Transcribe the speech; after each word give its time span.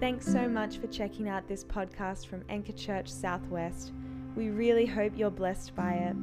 Thanks 0.00 0.24
so 0.24 0.48
much 0.48 0.78
for 0.78 0.86
checking 0.86 1.28
out 1.28 1.46
this 1.46 1.62
podcast 1.62 2.26
from 2.26 2.42
Anchor 2.48 2.72
Church 2.72 3.06
Southwest. 3.06 3.92
We 4.34 4.48
really 4.48 4.86
hope 4.86 5.12
you're 5.14 5.30
blessed 5.30 5.74
by 5.74 5.92
it. 5.92 6.16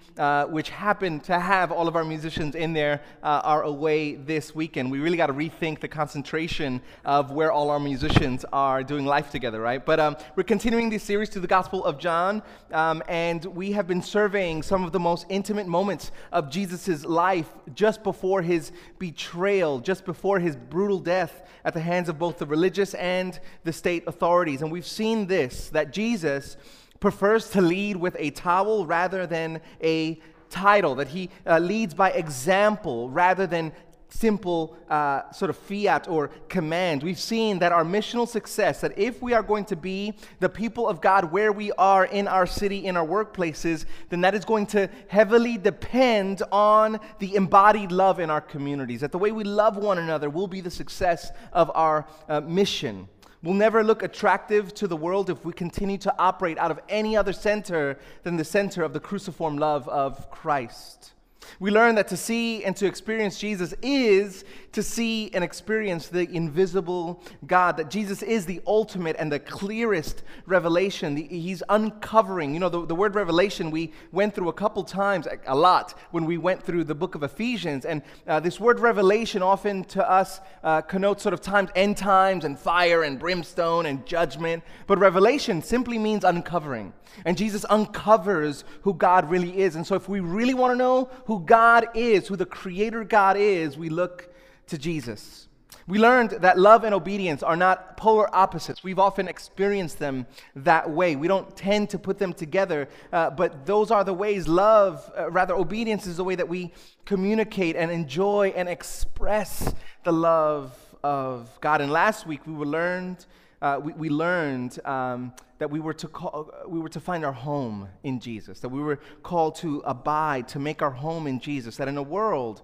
which 0.50 0.70
happened 0.70 1.26
to 1.26 1.38
have 1.38 1.72
all 1.72 1.88
of 1.90 1.96
our 1.98 2.06
musicians 2.06 2.56
in 2.56 2.72
there, 2.72 3.02
are 3.22 3.64
away 3.64 4.16
this 4.16 4.56
weekend. 4.56 4.90
We 4.90 5.00
really 5.00 5.18
got 5.18 5.28
to 5.28 5.34
rethink 5.34 5.82
the 5.82 5.90
concentration 5.90 6.82
of 7.04 7.32
where 7.32 7.52
all 7.52 7.70
our 7.70 7.80
musicians 7.80 8.46
are 8.54 8.84
doing 8.84 9.06
life 9.06 9.32
together, 9.32 9.60
right? 9.60 9.86
But 9.86 10.00
um, 10.00 10.16
we're 10.36 10.44
continuing 10.44 10.90
this 10.90 11.04
series 11.04 11.30
to 11.32 11.40
the 11.40 11.48
Gospel 11.48 11.84
of 11.84 12.00
John, 12.00 12.42
um, 12.72 13.04
and 13.10 13.44
we 13.46 13.74
have 13.74 13.86
been 13.86 14.02
surveying 14.02 14.64
some 14.64 14.84
of 14.84 14.92
the 14.92 15.00
most 15.00 15.26
intimate 15.30 15.68
moments 15.68 16.12
of 16.32 16.50
Jesus' 16.50 17.06
life 17.06 17.50
just 17.74 18.04
before 18.04 18.42
his 18.42 18.72
betrayal, 19.00 19.80
just 19.80 20.06
before 20.06 20.40
his 20.40 20.56
brutal 20.56 21.00
death 21.00 21.48
at 21.64 21.74
the 21.74 21.80
hands 21.80 22.10
of 22.10 22.18
both 22.18 22.38
the 22.38 22.46
religious 22.46 22.94
and 22.96 23.40
the 23.64 23.74
state 23.74 24.04
authorities. 24.08 24.62
And 24.62 24.72
we've 24.72 24.86
seen 24.86 25.28
this 25.28 25.70
that 25.70 25.94
Jesus 25.94 26.58
prefers 27.00 27.50
to 27.52 27.62
lead 27.62 27.98
with 27.98 28.16
a 28.20 28.30
towel 28.32 28.86
rather 28.86 29.26
than 29.28 29.62
a 29.84 30.20
title, 30.50 30.96
that 30.96 31.08
he 31.08 31.30
uh, 31.48 31.58
leads 31.58 31.94
by 31.94 32.12
example 32.12 33.10
rather 33.10 33.48
than 33.48 33.72
simple 34.12 34.78
uh, 34.90 35.32
sort 35.32 35.50
of 35.50 35.58
fiat 35.58 36.08
or 36.08 36.30
command. 36.50 37.02
We've 37.02 37.20
seen 37.20 37.60
that 37.60 37.72
our 37.72 37.84
missional 37.84 38.28
success, 38.28 38.82
that 38.82 38.98
if 38.98 39.22
we 39.22 39.34
are 39.34 39.44
going 39.44 39.66
to 39.66 39.76
be 39.76 40.14
the 40.40 40.50
people 40.50 40.88
of 40.88 41.02
God 41.02 41.32
where 41.32 41.52
we 41.52 41.72
are 41.74 42.06
in 42.06 42.28
our 42.28 42.46
city, 42.46 42.86
in 42.86 42.98
our 42.98 43.06
workplaces, 43.06 43.86
then 44.10 44.22
that 44.22 44.36
is 44.36 44.46
going 44.46 44.68
to 44.68 44.90
heavily 45.08 45.58
depend 45.58 46.44
on 46.52 47.00
the 47.20 47.36
embodied 47.36 47.92
love 47.92 48.20
in 48.20 48.30
our 48.30 48.42
communities. 48.42 49.02
That 49.02 49.12
the 49.12 49.18
way 49.18 49.32
we 49.32 49.44
love 49.44 49.78
one 49.78 49.98
another 49.98 50.30
will 50.30 50.48
be 50.48 50.62
the 50.62 50.72
success 50.72 51.32
of 51.54 51.72
our 51.74 52.06
uh, 52.28 52.42
mission. 52.42 53.08
We'll 53.44 53.56
never 53.56 53.84
look 53.84 54.04
attractive 54.04 54.72
to 54.76 54.88
the 54.88 54.96
world 54.96 55.32
if 55.32 55.44
we 55.44 55.54
continue 55.54 55.98
to 56.00 56.14
operate 56.20 56.60
out 56.60 56.70
of 56.70 56.80
any 56.88 57.18
other 57.18 57.34
center 57.34 57.98
than 58.22 58.38
the 58.38 58.44
center 58.44 58.84
of 58.84 58.94
the 58.94 59.00
cruciform 59.00 59.58
love 59.58 59.88
of 59.90 60.30
Christ. 60.30 61.14
We 61.60 61.72
learn 61.72 61.96
that 61.96 62.08
to 62.10 62.18
see 62.18 62.64
and 62.64 62.76
to 62.78 62.86
experience 62.86 63.40
Jesus 63.40 63.74
is 63.82 64.44
to 64.72 64.82
see 64.82 65.30
and 65.34 65.44
experience 65.44 66.08
the 66.08 66.30
invisible 66.34 67.22
God, 67.46 67.78
that 67.78 67.90
Jesus 67.90 68.24
is 68.24 68.46
the 68.46 68.62
ultimate 68.66 69.16
and 69.20 69.32
the 69.32 69.40
clearest 69.40 70.24
revelation. 70.46 71.18
he's 71.18 71.62
uncovering. 71.70 72.54
You 72.54 72.62
know, 72.62 72.70
the, 72.70 72.86
the 72.86 72.96
word 72.96 73.16
revelation 73.16 73.70
we 73.70 73.92
went 74.12 74.34
through 74.34 74.50
a 74.50 74.54
couple 74.54 74.84
times, 74.84 75.28
a 75.46 75.56
lot, 75.56 75.94
when 76.12 76.26
we 76.26 76.38
went 76.38 76.64
through 76.64 76.86
the 76.86 76.96
book 76.96 77.16
of 77.16 77.24
Ephesians. 77.24 77.86
And 77.86 78.02
uh, 78.28 78.40
this 78.40 78.60
word 78.60 78.80
revelation 78.80 79.42
often 79.42 79.84
to 79.86 80.10
us 80.10 80.40
uh, 80.64 80.82
connotes 80.82 81.24
sort 81.24 81.34
of 81.34 81.42
times, 81.42 81.70
end 81.76 81.98
times, 81.98 82.46
and 82.46 82.58
fire, 82.58 83.04
and 83.04 83.20
brimstone, 83.20 83.86
and 83.86 84.06
judgment. 84.06 84.64
But 84.88 85.00
revelation 85.00 85.62
simply 85.62 85.98
means 85.98 86.24
uncovering. 86.24 86.94
And 87.26 87.38
Jesus 87.38 87.66
uncovers 87.70 88.64
who 88.84 88.94
God 88.94 89.30
really 89.30 89.60
is. 89.60 89.76
And 89.76 89.86
so, 89.86 89.96
if 89.96 90.08
we 90.08 90.22
really 90.22 90.54
want 90.54 90.72
to 90.72 90.78
know 90.78 91.10
who 91.26 91.31
God 91.40 91.88
is, 91.94 92.28
who 92.28 92.36
the 92.36 92.46
Creator 92.46 93.04
God 93.04 93.38
is, 93.38 93.78
we 93.78 93.90
look 93.90 94.34
to 94.68 94.78
Jesus. 94.78 95.48
We 95.88 96.00
learned 96.00 96.32
that 96.32 96.60
love 96.60 96.84
and 96.84 96.94
obedience 96.94 97.44
are 97.44 97.56
not 97.56 97.98
polar 97.98 98.34
opposites. 98.34 98.84
We've 98.84 99.00
often 99.00 99.28
experienced 99.28 100.00
them 100.00 100.28
that 100.56 100.90
way. 100.90 101.16
We 101.16 101.28
don't 101.28 101.56
tend 101.58 101.90
to 101.90 102.00
put 102.00 102.18
them 102.18 102.34
together, 102.34 102.88
uh, 103.12 103.32
but 103.32 103.66
those 103.66 103.92
are 103.92 104.04
the 104.04 104.14
ways 104.14 104.48
love, 104.48 105.12
uh, 105.18 105.32
rather, 105.32 105.56
obedience 105.56 106.06
is 106.08 106.18
the 106.18 106.24
way 106.24 106.36
that 106.36 106.48
we 106.48 106.72
communicate 107.06 107.76
and 107.76 107.92
enjoy 107.92 108.54
and 108.56 108.70
express 108.70 109.74
the 110.04 110.14
love 110.14 110.78
of 111.04 111.50
God. 111.62 111.82
And 111.82 111.92
last 111.92 112.28
week 112.28 112.42
we 112.46 112.54
learned, 112.54 113.26
uh, 113.62 113.80
we, 113.84 113.94
we, 113.94 114.10
learned 114.10 114.80
um, 114.86 115.34
that 115.60 115.70
we 115.70 115.80
were 115.80 115.94
to 115.94 116.08
call, 116.08 116.52
we 116.68 116.80
were 116.80 116.90
to 116.90 117.00
find 117.00 117.24
our 117.24 117.34
home 117.34 117.88
in 118.04 118.20
Jesus, 118.20 118.60
that 118.60 118.70
we 118.70 118.82
were 118.82 119.00
called 119.24 119.56
to 119.56 119.82
abide, 119.86 120.48
to 120.50 120.60
make 120.60 120.82
our 120.82 120.92
home 120.92 121.28
in 121.28 121.40
Jesus, 121.40 121.78
that 121.78 121.88
in 121.88 121.98
a 121.98 122.04
world 122.04 122.64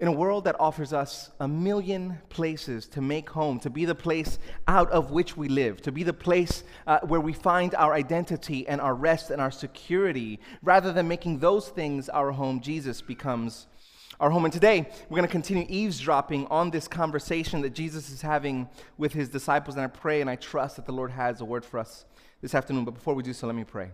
in 0.00 0.08
a 0.08 0.12
world 0.12 0.44
that 0.44 0.58
offers 0.58 0.94
us 0.94 1.30
a 1.40 1.46
million 1.46 2.18
places 2.30 2.86
to 2.86 3.02
make 3.02 3.28
home, 3.28 3.60
to 3.60 3.68
be 3.68 3.84
the 3.84 3.94
place 3.94 4.38
out 4.66 4.90
of 4.90 5.10
which 5.10 5.36
we 5.36 5.46
live, 5.46 5.82
to 5.82 5.92
be 5.92 6.02
the 6.02 6.12
place 6.12 6.64
uh, 6.86 6.98
where 7.00 7.20
we 7.20 7.34
find 7.34 7.74
our 7.74 7.92
identity 7.92 8.66
and 8.66 8.80
our 8.80 8.94
rest 8.94 9.30
and 9.30 9.42
our 9.42 9.50
security, 9.50 10.40
rather 10.62 10.90
than 10.90 11.06
making 11.06 11.38
those 11.38 11.68
things 11.68 12.08
our 12.08 12.32
home, 12.32 12.60
Jesus 12.60 13.02
becomes 13.02 13.66
our 14.20 14.30
home. 14.30 14.44
And 14.44 14.52
today, 14.52 14.86
we're 15.08 15.16
going 15.16 15.26
to 15.26 15.32
continue 15.32 15.64
eavesdropping 15.68 16.46
on 16.48 16.70
this 16.70 16.86
conversation 16.86 17.62
that 17.62 17.70
Jesus 17.70 18.10
is 18.10 18.20
having 18.20 18.68
with 18.98 19.12
his 19.12 19.30
disciples. 19.30 19.76
And 19.76 19.82
I 19.84 19.88
pray 19.88 20.20
and 20.20 20.28
I 20.28 20.36
trust 20.36 20.76
that 20.76 20.86
the 20.86 20.92
Lord 20.92 21.10
has 21.10 21.40
a 21.40 21.44
word 21.44 21.64
for 21.64 21.78
us 21.78 22.04
this 22.42 22.54
afternoon. 22.54 22.84
But 22.84 22.94
before 22.94 23.14
we 23.14 23.22
do 23.22 23.32
so, 23.32 23.46
let 23.46 23.56
me 23.56 23.64
pray. 23.64 23.90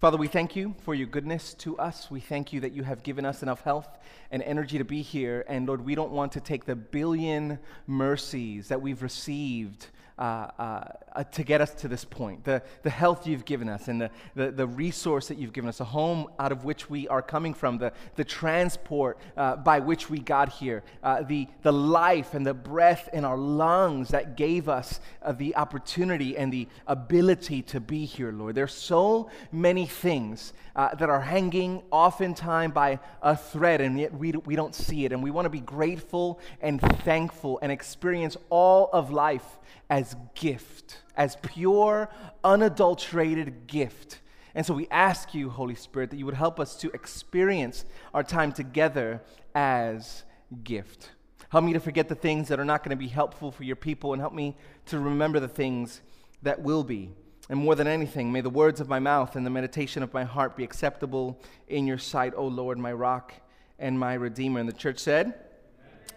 Father, 0.00 0.18
we 0.18 0.28
thank 0.28 0.54
you 0.54 0.74
for 0.82 0.94
your 0.94 1.06
goodness 1.06 1.54
to 1.54 1.78
us. 1.78 2.10
We 2.10 2.20
thank 2.20 2.52
you 2.52 2.60
that 2.60 2.72
you 2.72 2.82
have 2.82 3.02
given 3.02 3.24
us 3.24 3.42
enough 3.42 3.62
health 3.62 3.88
and 4.30 4.42
energy 4.42 4.76
to 4.76 4.84
be 4.84 5.02
here. 5.02 5.44
And 5.48 5.66
Lord, 5.66 5.84
we 5.84 5.94
don't 5.94 6.10
want 6.10 6.32
to 6.32 6.40
take 6.40 6.66
the 6.66 6.76
billion 6.76 7.58
mercies 7.86 8.68
that 8.68 8.82
we've 8.82 9.02
received 9.02 9.86
uh, 10.16 10.48
uh, 10.60 10.84
uh, 11.16 11.24
to 11.24 11.42
get 11.42 11.60
us 11.60 11.74
to 11.74 11.88
this 11.88 12.04
point. 12.04 12.44
The, 12.44 12.62
the 12.84 12.90
health 12.90 13.26
you've 13.26 13.44
given 13.44 13.68
us 13.68 13.88
and 13.88 14.00
the, 14.00 14.10
the, 14.36 14.52
the, 14.52 14.66
resource 14.66 15.26
that 15.26 15.38
you've 15.38 15.52
given 15.52 15.68
us, 15.68 15.80
a 15.80 15.84
home 15.84 16.28
out 16.38 16.52
of 16.52 16.64
which 16.64 16.88
we 16.88 17.08
are 17.08 17.20
coming 17.20 17.52
from, 17.52 17.78
the, 17.78 17.92
the 18.14 18.22
transport 18.22 19.18
uh, 19.36 19.56
by 19.56 19.80
which 19.80 20.08
we 20.10 20.20
got 20.20 20.50
here, 20.50 20.84
uh, 21.02 21.22
the, 21.22 21.48
the 21.62 21.72
life 21.72 22.34
and 22.34 22.46
the 22.46 22.54
breath 22.54 23.08
in 23.12 23.24
our 23.24 23.36
lungs 23.36 24.10
that 24.10 24.36
gave 24.36 24.68
us 24.68 25.00
the 25.34 25.56
opportunity 25.56 26.36
and 26.36 26.52
the 26.52 26.68
ability 26.86 27.62
to 27.62 27.80
be 27.80 28.04
here, 28.04 28.30
Lord. 28.30 28.54
There's 28.54 28.74
so 28.74 29.30
many 29.50 29.83
things 29.86 30.52
uh, 30.76 30.94
that 30.94 31.08
are 31.08 31.20
hanging 31.20 31.82
oftentimes 31.90 32.74
by 32.74 32.98
a 33.22 33.36
thread, 33.36 33.80
and 33.80 33.98
yet 33.98 34.12
we, 34.12 34.32
we 34.32 34.56
don't 34.56 34.74
see 34.74 35.04
it. 35.04 35.12
And 35.12 35.22
we 35.22 35.30
want 35.30 35.46
to 35.46 35.50
be 35.50 35.60
grateful 35.60 36.40
and 36.60 36.80
thankful 36.80 37.58
and 37.62 37.70
experience 37.70 38.36
all 38.50 38.90
of 38.92 39.10
life 39.10 39.58
as 39.88 40.16
gift, 40.34 41.02
as 41.16 41.36
pure, 41.42 42.08
unadulterated 42.42 43.66
gift. 43.66 44.20
And 44.54 44.64
so 44.64 44.74
we 44.74 44.86
ask 44.90 45.34
you, 45.34 45.50
Holy 45.50 45.74
Spirit, 45.74 46.10
that 46.10 46.16
you 46.16 46.26
would 46.26 46.34
help 46.34 46.60
us 46.60 46.76
to 46.76 46.90
experience 46.90 47.84
our 48.12 48.22
time 48.22 48.52
together 48.52 49.20
as 49.54 50.24
gift. 50.62 51.10
Help 51.48 51.64
me 51.64 51.72
to 51.72 51.80
forget 51.80 52.08
the 52.08 52.14
things 52.14 52.48
that 52.48 52.58
are 52.58 52.64
not 52.64 52.82
going 52.82 52.90
to 52.90 52.96
be 52.96 53.08
helpful 53.08 53.52
for 53.52 53.64
your 53.64 53.76
people 53.76 54.12
and 54.12 54.20
help 54.20 54.32
me 54.32 54.56
to 54.86 54.98
remember 54.98 55.40
the 55.40 55.48
things 55.48 56.00
that 56.42 56.60
will 56.60 56.84
be. 56.84 57.10
And 57.50 57.60
more 57.60 57.74
than 57.74 57.86
anything, 57.86 58.32
may 58.32 58.40
the 58.40 58.50
words 58.50 58.80
of 58.80 58.88
my 58.88 58.98
mouth 58.98 59.36
and 59.36 59.44
the 59.44 59.50
meditation 59.50 60.02
of 60.02 60.14
my 60.14 60.24
heart 60.24 60.56
be 60.56 60.64
acceptable 60.64 61.40
in 61.68 61.86
your 61.86 61.98
sight, 61.98 62.32
O 62.36 62.46
Lord, 62.46 62.78
my 62.78 62.92
rock 62.92 63.34
and 63.78 63.98
my 63.98 64.14
redeemer. 64.14 64.60
And 64.60 64.68
the 64.68 64.72
church 64.72 64.98
said, 64.98 65.34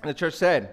and 0.01 0.09
the 0.09 0.13
church 0.13 0.35
said, 0.35 0.69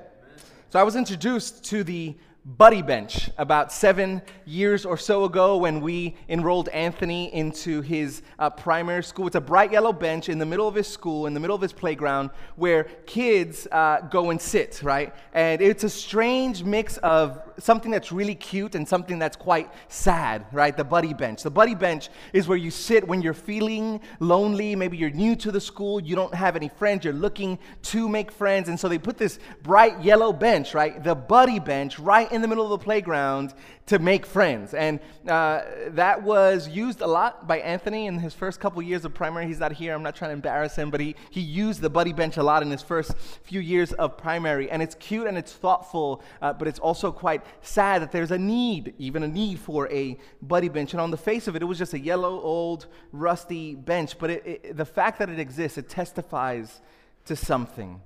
so 0.70 0.78
I 0.78 0.82
was 0.82 0.97
introduced 0.97 1.65
to 1.65 1.82
the 1.82 2.16
buddy 2.44 2.82
bench 2.82 3.31
about 3.38 3.72
seven 3.72 4.21
years 4.45 4.84
or 4.84 4.98
so 4.98 5.24
ago 5.24 5.57
when 5.57 5.80
we 5.80 6.15
enrolled 6.28 6.68
Anthony 6.68 7.34
into 7.34 7.80
his 7.80 8.21
uh, 8.39 8.51
primary 8.51 9.03
school. 9.03 9.27
It's 9.27 9.36
a 9.36 9.41
bright 9.41 9.72
yellow 9.72 9.95
bench 9.95 10.28
in 10.28 10.39
the 10.39 10.45
middle 10.45 10.68
of 10.68 10.74
his 10.74 10.86
school, 10.86 11.27
in 11.27 11.33
the 11.33 11.41
middle 11.41 11.57
of 11.57 11.63
his 11.63 11.72
playground, 11.72 12.28
where 12.57 12.84
kids 13.07 13.66
uh, 13.72 14.03
go 14.10 14.28
and 14.28 14.39
sit, 14.39 14.83
right? 14.83 15.15
And 15.33 15.63
it's 15.63 15.84
a 15.84 15.89
strange 15.89 16.63
mix 16.63 16.98
of 16.98 17.41
something 17.59 17.91
that's 17.91 18.13
really 18.13 18.34
cute 18.34 18.74
and 18.74 18.86
something 18.86 19.18
that's 19.18 19.36
quite 19.36 19.71
sad, 19.89 20.45
right? 20.53 20.77
The 20.77 20.84
buddy 20.84 21.15
bench. 21.15 21.42
The 21.42 21.51
buddy 21.51 21.74
bench 21.74 22.10
is 22.34 22.47
where 22.47 22.59
you 22.59 22.71
sit 22.71 23.07
when 23.07 23.22
you're 23.22 23.33
feeling 23.33 24.01
lonely. 24.21 24.77
Maybe 24.77 24.98
you're 24.98 25.10
new 25.10 25.34
to 25.36 25.51
the 25.51 25.60
school, 25.60 25.98
you 25.98 26.15
don't 26.15 26.34
have 26.34 26.57
any 26.57 26.68
friends, 26.68 27.04
you're 27.04 27.15
looking 27.15 27.59
to 27.84 28.07
make 28.07 28.30
friends. 28.30 28.68
And 28.68 28.78
so 28.78 28.89
they 28.89 28.98
put 28.98 29.16
this 29.16 29.39
bright 29.63 30.03
yellow 30.03 30.30
bench, 30.30 30.74
right? 30.74 31.03
The 31.03 31.15
buddy 31.15 31.59
bench, 31.59 31.98
right 31.98 32.30
in 32.34 32.42
the 32.42 32.48
middle 32.48 32.65
of 32.65 32.71
the 32.71 32.84
playground 32.84 33.54
to 33.86 33.98
make 33.98 34.27
friends. 34.27 34.75
And 34.75 35.01
uh, 35.28 35.63
that 35.89 36.22
was 36.22 36.69
used 36.69 37.01
a 37.01 37.07
lot 37.07 37.47
by 37.47 37.59
Anthony 37.59 38.07
in 38.07 38.19
his 38.19 38.34
first 38.34 38.60
couple 38.60 38.83
years 38.83 39.04
of 39.04 39.15
primary. 39.15 39.47
He's 39.47 39.60
not 39.60 39.72
here, 39.72 39.95
I'm 39.95 40.03
not 40.03 40.16
trying 40.16 40.31
to 40.31 40.34
embarrass 40.34 40.77
him, 40.77 40.91
but 40.91 41.01
he, 41.01 41.15
he 41.31 41.41
used 41.41 41.81
the 41.81 41.91
buddy 41.91 42.13
bench 42.13 42.36
a 42.36 42.42
lot 42.42 42.63
in 42.63 42.71
his 42.71 42.83
first 42.83 43.16
few 43.45 43.60
years 43.60 43.92
of 43.92 44.16
primary. 44.16 44.71
And 44.71 44.83
it's 44.83 44.95
cute 44.97 45.27
and 45.27 45.39
it's 45.39 45.53
thoughtful, 45.53 46.22
uh, 46.42 46.53
but 46.53 46.66
it's 46.66 46.78
also 46.78 47.13
quite 47.13 47.42
sad 47.63 48.03
that 48.03 48.13
there's 48.13 48.31
a 48.31 48.39
need, 48.39 48.95
even 48.98 49.22
a 49.22 49.28
need 49.28 49.59
for 49.59 49.89
a 49.91 50.19
buddy 50.42 50.69
bench. 50.69 50.92
And 50.92 51.01
on 51.01 51.10
the 51.10 51.16
face 51.16 51.47
of 51.47 51.57
it, 51.57 51.63
it 51.63 51.66
was 51.66 51.78
just 51.78 51.95
a 51.95 52.01
yellow, 52.01 52.41
old, 52.41 52.87
rusty 53.13 53.75
bench. 53.75 54.19
But 54.19 54.30
it, 54.30 54.47
it, 54.47 54.77
the 54.77 54.84
fact 54.84 55.19
that 55.21 55.30
it 55.30 55.39
exists, 55.39 55.78
it 55.78 55.89
testifies 55.89 56.80
to 57.27 57.37
something. 57.37 58.01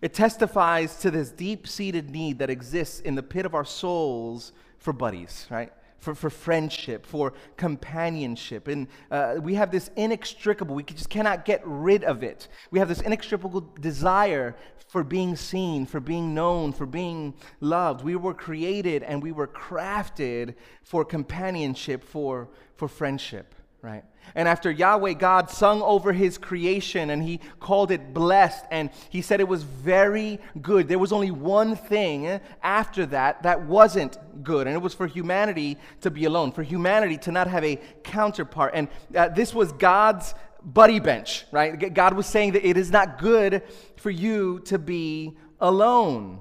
It 0.00 0.14
testifies 0.14 0.96
to 0.98 1.10
this 1.10 1.30
deep 1.30 1.66
seated 1.66 2.10
need 2.10 2.38
that 2.38 2.50
exists 2.50 3.00
in 3.00 3.14
the 3.14 3.22
pit 3.22 3.46
of 3.46 3.54
our 3.54 3.64
souls 3.64 4.52
for 4.78 4.92
buddies, 4.92 5.46
right? 5.50 5.72
For, 5.98 6.14
for 6.14 6.30
friendship, 6.30 7.04
for 7.04 7.34
companionship. 7.58 8.68
And 8.68 8.88
uh, 9.10 9.36
we 9.42 9.54
have 9.54 9.70
this 9.70 9.90
inextricable, 9.96 10.74
we 10.74 10.82
just 10.82 11.10
cannot 11.10 11.44
get 11.44 11.60
rid 11.64 12.04
of 12.04 12.22
it. 12.22 12.48
We 12.70 12.78
have 12.78 12.88
this 12.88 13.02
inextricable 13.02 13.60
desire 13.80 14.56
for 14.88 15.04
being 15.04 15.36
seen, 15.36 15.84
for 15.84 16.00
being 16.00 16.34
known, 16.34 16.72
for 16.72 16.86
being 16.86 17.34
loved. 17.60 18.02
We 18.02 18.16
were 18.16 18.34
created 18.34 19.02
and 19.02 19.22
we 19.22 19.32
were 19.32 19.46
crafted 19.46 20.54
for 20.82 21.04
companionship, 21.04 22.02
for, 22.02 22.48
for 22.76 22.88
friendship 22.88 23.54
right? 23.82 24.04
And 24.34 24.46
after 24.46 24.70
Yahweh 24.70 25.14
God 25.14 25.50
sung 25.50 25.82
over 25.82 26.12
his 26.12 26.38
creation 26.38 27.10
and 27.10 27.22
he 27.22 27.40
called 27.58 27.90
it 27.90 28.12
blessed 28.12 28.64
and 28.70 28.90
he 29.08 29.22
said 29.22 29.40
it 29.40 29.48
was 29.48 29.62
very 29.62 30.38
good, 30.60 30.86
there 30.86 30.98
was 30.98 31.12
only 31.12 31.30
one 31.30 31.76
thing 31.76 32.40
after 32.62 33.06
that 33.06 33.42
that 33.42 33.62
wasn't 33.62 34.18
good, 34.44 34.66
and 34.66 34.76
it 34.76 34.80
was 34.80 34.94
for 34.94 35.06
humanity 35.06 35.78
to 36.02 36.10
be 36.10 36.24
alone, 36.24 36.52
for 36.52 36.62
humanity 36.62 37.16
to 37.18 37.32
not 37.32 37.46
have 37.46 37.64
a 37.64 37.76
counterpart. 38.04 38.72
And 38.74 38.88
uh, 39.14 39.28
this 39.28 39.54
was 39.54 39.72
God's 39.72 40.34
buddy 40.62 41.00
bench, 41.00 41.46
right? 41.50 41.92
God 41.92 42.14
was 42.14 42.26
saying 42.26 42.52
that 42.52 42.66
it 42.66 42.76
is 42.76 42.90
not 42.90 43.18
good 43.18 43.62
for 43.96 44.10
you 44.10 44.60
to 44.66 44.78
be 44.78 45.36
alone. 45.60 46.40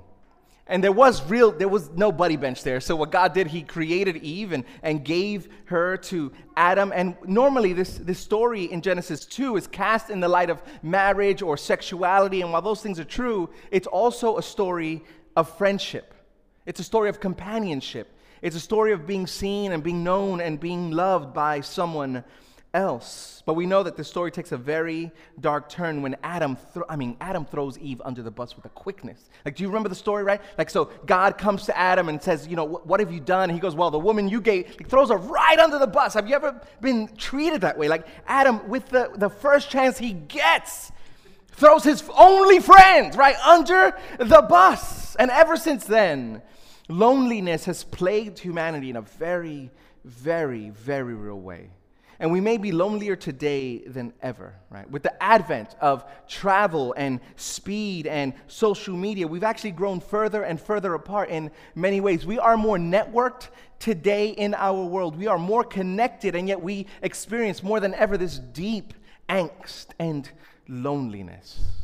And 0.69 0.83
there 0.83 0.91
was 0.91 1.27
real, 1.27 1.51
there 1.51 1.67
was 1.67 1.89
no 1.89 2.11
buddy 2.11 2.35
bench 2.35 2.63
there. 2.63 2.79
So 2.79 2.95
what 2.95 3.11
God 3.11 3.33
did, 3.33 3.47
He 3.47 3.63
created 3.63 4.17
Eve 4.17 4.51
and, 4.51 4.63
and 4.83 5.03
gave 5.03 5.49
her 5.65 5.97
to 5.97 6.31
Adam. 6.55 6.93
And 6.95 7.17
normally 7.25 7.73
this, 7.73 7.97
this 7.97 8.19
story 8.19 8.65
in 8.65 8.81
Genesis 8.81 9.25
2 9.25 9.57
is 9.57 9.65
cast 9.65 10.11
in 10.11 10.19
the 10.19 10.27
light 10.27 10.51
of 10.51 10.61
marriage 10.83 11.41
or 11.41 11.57
sexuality. 11.57 12.41
And 12.41 12.51
while 12.51 12.61
those 12.61 12.83
things 12.83 12.99
are 12.99 13.03
true, 13.03 13.49
it's 13.71 13.87
also 13.87 14.37
a 14.37 14.43
story 14.43 15.03
of 15.35 15.49
friendship. 15.57 16.13
It's 16.67 16.79
a 16.79 16.83
story 16.83 17.09
of 17.09 17.19
companionship. 17.19 18.15
It's 18.43 18.55
a 18.55 18.59
story 18.59 18.93
of 18.93 19.07
being 19.07 19.25
seen 19.25 19.71
and 19.71 19.81
being 19.81 20.03
known 20.03 20.39
and 20.39 20.59
being 20.59 20.91
loved 20.91 21.33
by 21.33 21.61
someone 21.61 22.23
else. 22.73 23.41
But 23.45 23.55
we 23.55 23.65
know 23.65 23.81
that 23.83 23.97
the 23.97 24.03
story 24.03 24.31
takes 24.31 24.51
a 24.51 24.57
very 24.57 25.11
dark 25.39 25.69
turn 25.69 26.01
when 26.01 26.15
Adam, 26.23 26.57
th- 26.73 26.85
I 26.87 26.95
mean, 26.95 27.17
Adam 27.19 27.45
throws 27.45 27.77
Eve 27.79 28.01
under 28.05 28.21
the 28.21 28.31
bus 28.31 28.55
with 28.55 28.65
a 28.65 28.69
quickness. 28.69 29.29
Like, 29.43 29.55
do 29.55 29.63
you 29.63 29.69
remember 29.69 29.89
the 29.89 29.95
story, 29.95 30.23
right? 30.23 30.41
Like, 30.57 30.69
so 30.69 30.85
God 31.05 31.37
comes 31.37 31.65
to 31.65 31.77
Adam 31.77 32.09
and 32.09 32.21
says, 32.21 32.47
you 32.47 32.55
know, 32.55 32.65
what 32.65 32.99
have 32.99 33.11
you 33.11 33.19
done? 33.19 33.49
he 33.49 33.59
goes, 33.59 33.75
well, 33.75 33.89
the 33.89 33.99
woman 33.99 34.29
you 34.29 34.39
gave, 34.39 34.67
like, 34.77 34.87
throws 34.87 35.09
her 35.09 35.17
right 35.17 35.59
under 35.59 35.79
the 35.79 35.87
bus. 35.87 36.13
Have 36.13 36.29
you 36.29 36.35
ever 36.35 36.61
been 36.79 37.07
treated 37.17 37.61
that 37.61 37.77
way? 37.77 37.87
Like, 37.87 38.07
Adam, 38.27 38.67
with 38.69 38.89
the, 38.89 39.11
the 39.15 39.29
first 39.29 39.69
chance 39.69 39.97
he 39.97 40.13
gets, 40.13 40.91
throws 41.53 41.83
his 41.83 42.03
only 42.17 42.59
friend 42.59 43.15
right 43.15 43.37
under 43.39 43.97
the 44.19 44.41
bus. 44.43 45.15
And 45.15 45.31
ever 45.31 45.57
since 45.57 45.85
then, 45.85 46.41
loneliness 46.87 47.65
has 47.65 47.83
plagued 47.83 48.39
humanity 48.39 48.91
in 48.91 48.95
a 48.95 49.01
very, 49.01 49.71
very, 50.05 50.69
very 50.69 51.15
real 51.15 51.39
way. 51.39 51.71
And 52.21 52.31
we 52.33 52.41
may 52.41 52.57
be 52.57 52.73
lonelier 52.73 53.15
today 53.15 53.79
than 53.79 54.13
ever, 54.21 54.53
right? 54.69 54.89
With 54.91 55.03
the 55.03 55.23
advent 55.23 55.75
of 55.79 56.03
travel 56.27 56.93
and 56.97 57.21
speed 57.37 58.07
and 58.07 58.33
social 58.47 58.97
media, 58.97 59.25
we've 59.25 59.43
actually 59.43 59.71
grown 59.71 60.01
further 60.01 60.43
and 60.43 60.59
further 60.59 60.95
apart 60.95 61.29
in 61.29 61.49
many 61.75 62.01
ways. 62.01 62.25
We 62.25 62.37
are 62.37 62.57
more 62.57 62.77
networked 62.77 63.47
today 63.79 64.29
in 64.29 64.53
our 64.53 64.83
world. 64.83 65.17
We 65.17 65.27
are 65.27 65.37
more 65.37 65.63
connected, 65.63 66.35
and 66.35 66.47
yet 66.47 66.61
we 66.61 66.87
experience 67.01 67.63
more 67.63 67.79
than 67.79 67.93
ever 67.93 68.17
this 68.17 68.37
deep 68.37 68.93
angst 69.29 69.87
and 69.97 70.29
loneliness. 70.67 71.78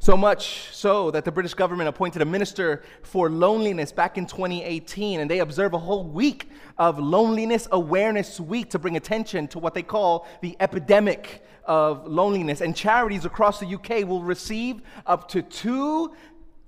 So 0.00 0.16
much 0.16 0.68
so 0.72 1.10
that 1.10 1.24
the 1.24 1.32
British 1.32 1.54
government 1.54 1.88
appointed 1.88 2.22
a 2.22 2.24
minister 2.24 2.82
for 3.02 3.28
loneliness 3.28 3.90
back 3.90 4.16
in 4.16 4.26
2018, 4.26 5.18
and 5.18 5.28
they 5.28 5.40
observe 5.40 5.74
a 5.74 5.78
whole 5.78 6.04
week 6.04 6.50
of 6.78 7.00
Loneliness 7.00 7.66
Awareness 7.72 8.38
Week 8.38 8.70
to 8.70 8.78
bring 8.78 8.96
attention 8.96 9.48
to 9.48 9.58
what 9.58 9.74
they 9.74 9.82
call 9.82 10.28
the 10.40 10.56
epidemic 10.60 11.44
of 11.64 12.06
loneliness. 12.06 12.60
And 12.60 12.76
charities 12.76 13.24
across 13.24 13.58
the 13.58 13.66
UK 13.66 14.06
will 14.06 14.22
receive 14.22 14.82
up 15.04 15.28
to 15.30 15.42
two, 15.42 16.14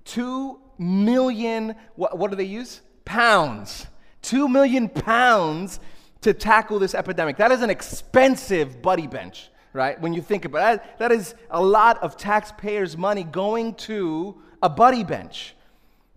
two 0.05 0.61
million, 0.77 1.77
what, 1.95 2.19
what 2.19 2.31
do 2.31 2.37
they 2.37 2.45
use? 2.45 2.81
Pounds. 3.05 3.87
Two 4.23 4.49
million 4.49 4.89
pounds 4.89 5.79
to 6.23 6.35
tackle 6.35 6.81
this 6.81 6.95
epidemic. 6.95 7.37
That 7.37 7.53
is 7.53 7.63
an 7.63 7.71
expensive 7.71 8.83
buddy 8.83 9.07
bench 9.07 9.51
right? 9.73 10.01
When 10.01 10.13
you 10.13 10.23
think 10.23 10.45
about 10.45 10.77
it, 10.77 10.99
that 10.99 11.13
is 11.13 11.35
a 11.51 11.63
lot 11.63 12.03
of 12.03 12.17
taxpayers' 12.17 12.97
money 12.97 13.25
going 13.25 13.75
to 13.75 14.41
a 14.63 14.69
buddy 14.69 15.05
bench. 15.05 15.55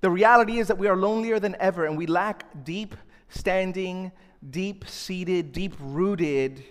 The 0.01 0.09
reality 0.09 0.59
is 0.59 0.67
that 0.67 0.77
we 0.77 0.87
are 0.87 0.97
lonelier 0.97 1.39
than 1.39 1.55
ever 1.59 1.85
and 1.85 1.97
we 1.97 2.07
lack 2.07 2.45
deep 2.63 2.95
standing, 3.29 4.11
deep 4.49 4.87
seated, 4.87 5.53
deep 5.53 5.75
rooted 5.79 6.63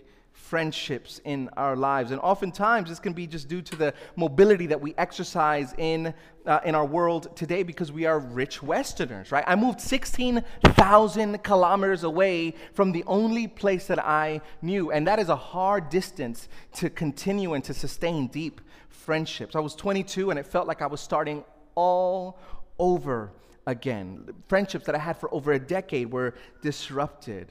friendships 0.52 1.18
in 1.24 1.48
our 1.56 1.74
lives. 1.74 2.10
And 2.10 2.20
oftentimes, 2.20 2.90
this 2.90 2.98
can 2.98 3.14
be 3.14 3.26
just 3.26 3.48
due 3.48 3.62
to 3.62 3.74
the 3.74 3.94
mobility 4.16 4.66
that 4.66 4.78
we 4.78 4.94
exercise 4.98 5.72
in, 5.78 6.12
uh, 6.44 6.60
in 6.66 6.74
our 6.74 6.84
world 6.84 7.34
today 7.34 7.62
because 7.62 7.90
we 7.90 8.04
are 8.04 8.18
rich 8.18 8.62
Westerners, 8.62 9.32
right? 9.32 9.44
I 9.46 9.54
moved 9.54 9.80
16,000 9.80 11.42
kilometers 11.42 12.04
away 12.04 12.54
from 12.74 12.92
the 12.92 13.02
only 13.06 13.48
place 13.48 13.86
that 13.86 13.98
I 13.98 14.42
knew. 14.60 14.92
And 14.92 15.06
that 15.06 15.18
is 15.18 15.30
a 15.30 15.36
hard 15.36 15.88
distance 15.88 16.50
to 16.74 16.90
continue 16.90 17.54
and 17.54 17.64
to 17.64 17.72
sustain 17.72 18.26
deep 18.26 18.60
friendships. 18.90 19.56
I 19.56 19.60
was 19.60 19.74
22 19.74 20.28
and 20.28 20.38
it 20.38 20.44
felt 20.44 20.66
like 20.68 20.82
I 20.82 20.86
was 20.86 21.00
starting 21.00 21.44
all 21.74 22.38
over 22.78 23.32
again. 23.66 24.28
Friendships 24.48 24.84
that 24.84 24.94
I 24.94 24.98
had 24.98 25.16
for 25.16 25.32
over 25.32 25.52
a 25.52 25.58
decade 25.58 26.12
were 26.12 26.34
disrupted. 26.60 27.50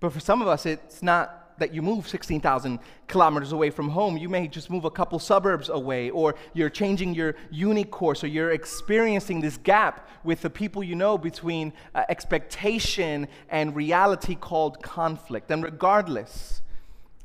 But 0.00 0.12
for 0.12 0.20
some 0.20 0.42
of 0.42 0.48
us, 0.48 0.66
it's 0.66 1.02
not 1.02 1.45
that 1.58 1.72
you 1.72 1.82
move 1.82 2.08
16,000 2.08 2.78
kilometers 3.08 3.52
away 3.52 3.70
from 3.70 3.88
home. 3.88 4.16
You 4.16 4.28
may 4.28 4.48
just 4.48 4.70
move 4.70 4.84
a 4.84 4.90
couple 4.90 5.18
suburbs 5.18 5.68
away, 5.68 6.10
or 6.10 6.34
you're 6.54 6.70
changing 6.70 7.14
your 7.14 7.34
uni 7.50 7.84
course, 7.84 8.22
or 8.24 8.26
you're 8.26 8.52
experiencing 8.52 9.40
this 9.40 9.56
gap 9.58 10.08
with 10.24 10.42
the 10.42 10.50
people 10.50 10.82
you 10.82 10.94
know 10.94 11.16
between 11.16 11.72
uh, 11.94 12.04
expectation 12.08 13.28
and 13.48 13.74
reality 13.74 14.34
called 14.34 14.82
conflict. 14.82 15.50
And 15.50 15.62
regardless 15.62 16.62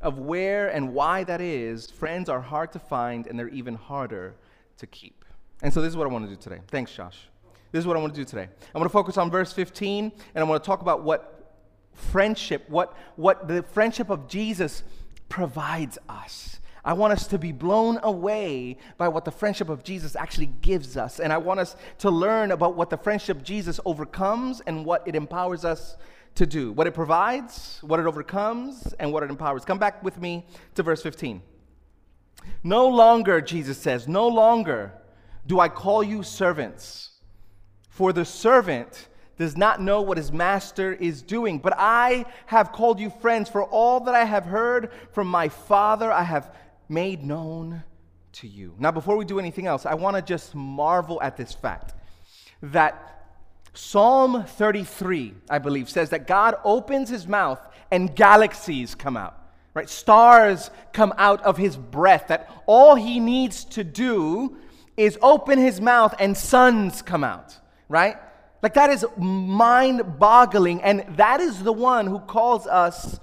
of 0.01 0.20
where 0.20 0.67
and 0.70 0.94
why 0.94 1.24
that 1.24 1.41
is, 1.41 1.89
friends 1.89 2.29
are 2.29 2.41
hard 2.41 2.72
to 2.72 2.79
find 2.79 3.27
and 3.27 3.38
they're 3.38 3.50
even 3.50 3.75
harder 3.75 4.36
to 4.77 4.88
keep. 4.88 5.25
And 5.62 5.74
so 5.74 5.82
this 5.82 5.89
is 5.89 5.98
what 5.98 6.08
I 6.08 6.10
want 6.10 6.25
to 6.25 6.36
do 6.36 6.41
today. 6.41 6.60
Thanks, 6.67 6.94
Josh. 6.94 7.17
This 7.72 7.79
is 7.79 7.88
what 7.88 7.96
I 7.96 8.00
want 8.00 8.13
to 8.13 8.20
do 8.20 8.25
today. 8.25 8.50
I 8.74 8.77
want 8.77 8.89
to 8.89 8.94
focus 8.94 9.17
on 9.17 9.32
verse 9.32 9.53
15, 9.53 10.12
and 10.36 10.44
I 10.44 10.48
want 10.48 10.62
to 10.62 10.67
talk 10.67 10.82
about 10.82 11.03
what 11.03 11.40
friendship, 11.93 12.69
what, 12.69 12.95
what 13.15 13.48
the 13.48 13.63
friendship 13.63 14.10
of 14.10 14.27
Jesus 14.27 14.83
provides 15.29 15.98
us. 16.10 16.60
I 16.83 16.93
want 16.93 17.13
us 17.13 17.27
to 17.27 17.38
be 17.38 17.51
blown 17.51 18.00
away 18.01 18.77
by 18.98 19.07
what 19.07 19.24
the 19.24 19.31
friendship 19.31 19.69
of 19.69 19.83
Jesus 19.83 20.15
actually 20.15 20.48
gives 20.62 20.98
us. 20.98 21.19
And 21.19 21.31
I 21.31 21.38
want 21.38 21.60
us 21.60 21.75
to 22.00 22.10
learn 22.10 22.51
about 22.51 22.75
what 22.75 22.89
the 22.89 22.98
friendship 22.98 23.38
of 23.38 23.43
Jesus 23.43 23.79
overcomes 23.86 24.62
and 24.62 24.83
what 24.83 25.07
it 25.07 25.15
empowers 25.15 25.63
us 25.63 25.95
to 26.36 26.45
do. 26.48 26.71
What 26.71 26.88
it 26.88 26.93
provides, 26.93 27.77
what 27.81 28.00
it 28.00 28.07
overcomes, 28.07 28.93
and 29.00 29.13
what 29.13 29.21
it 29.21 29.29
empowers. 29.29 29.63
Come 29.63 29.77
back 29.77 30.03
with 30.03 30.19
me 30.19 30.45
to 30.75 30.81
verse 30.81 31.03
15. 31.03 31.41
No 32.63 32.88
longer, 32.88 33.41
Jesus 33.41 33.77
says, 33.77 34.07
no 34.07 34.27
longer 34.27 34.93
do 35.45 35.60
I 35.60 35.69
call 35.69 36.03
you 36.03 36.24
servants, 36.24 37.12
for 37.89 38.13
the 38.13 38.25
servant 38.25 39.07
does 39.41 39.57
not 39.57 39.81
know 39.81 40.03
what 40.03 40.17
his 40.17 40.31
master 40.31 40.93
is 40.93 41.24
doing. 41.24 41.57
But 41.57 41.74
I 41.75 42.25
have 42.45 42.71
called 42.71 43.00
you 43.00 43.10
friends, 43.10 43.50
for 43.50 43.63
all 43.63 44.00
that 44.01 44.13
I 44.13 44.24
have 44.24 44.45
heard 44.45 44.91
from 45.13 45.27
my 45.27 45.50
Father, 45.50 46.12
I 46.12 46.21
have 46.21 46.55
made 46.88 47.24
known 47.24 47.83
to 48.33 48.48
you. 48.48 48.75
Now, 48.77 48.91
before 48.91 49.17
we 49.17 49.25
do 49.25 49.39
anything 49.39 49.65
else, 49.65 49.88
I 49.88 49.95
want 49.95 50.15
to 50.15 50.21
just 50.21 50.53
marvel 50.53 51.19
at 51.24 51.38
this 51.38 51.53
fact 51.53 51.95
that 52.62 53.25
Psalm 53.74 54.43
33, 54.43 55.33
I 55.50 55.57
believe, 55.57 55.89
says 55.89 56.12
that 56.12 56.27
God 56.27 56.55
opens 56.63 57.10
his 57.10 57.25
mouth 57.27 57.60
and 57.89 58.15
galaxies 58.15 58.93
come 58.93 59.17
out. 59.17 59.38
Right? 59.74 59.89
Stars 59.89 60.69
come 60.93 61.13
out 61.17 61.41
of 61.43 61.57
his 61.57 61.77
breath, 61.77 62.27
that 62.27 62.63
all 62.67 62.93
he 62.93 63.19
needs 63.19 63.65
to 63.65 63.83
do 63.83 64.55
is 64.98 65.17
open 65.21 65.57
his 65.57 65.81
mouth 65.81 66.13
and 66.19 66.38
suns 66.38 67.01
come 67.01 67.24
out, 67.24 67.57
right? 67.89 68.17
Like, 68.62 68.75
that 68.75 68.89
is 68.89 69.06
mind 69.18 70.20
boggling. 70.20 70.82
And 70.84 71.06
that 71.18 71.39
is 71.41 71.63
the 71.63 71.74
one 71.74 72.08
who 72.08 72.20
calls 72.20 72.68
us 72.68 73.20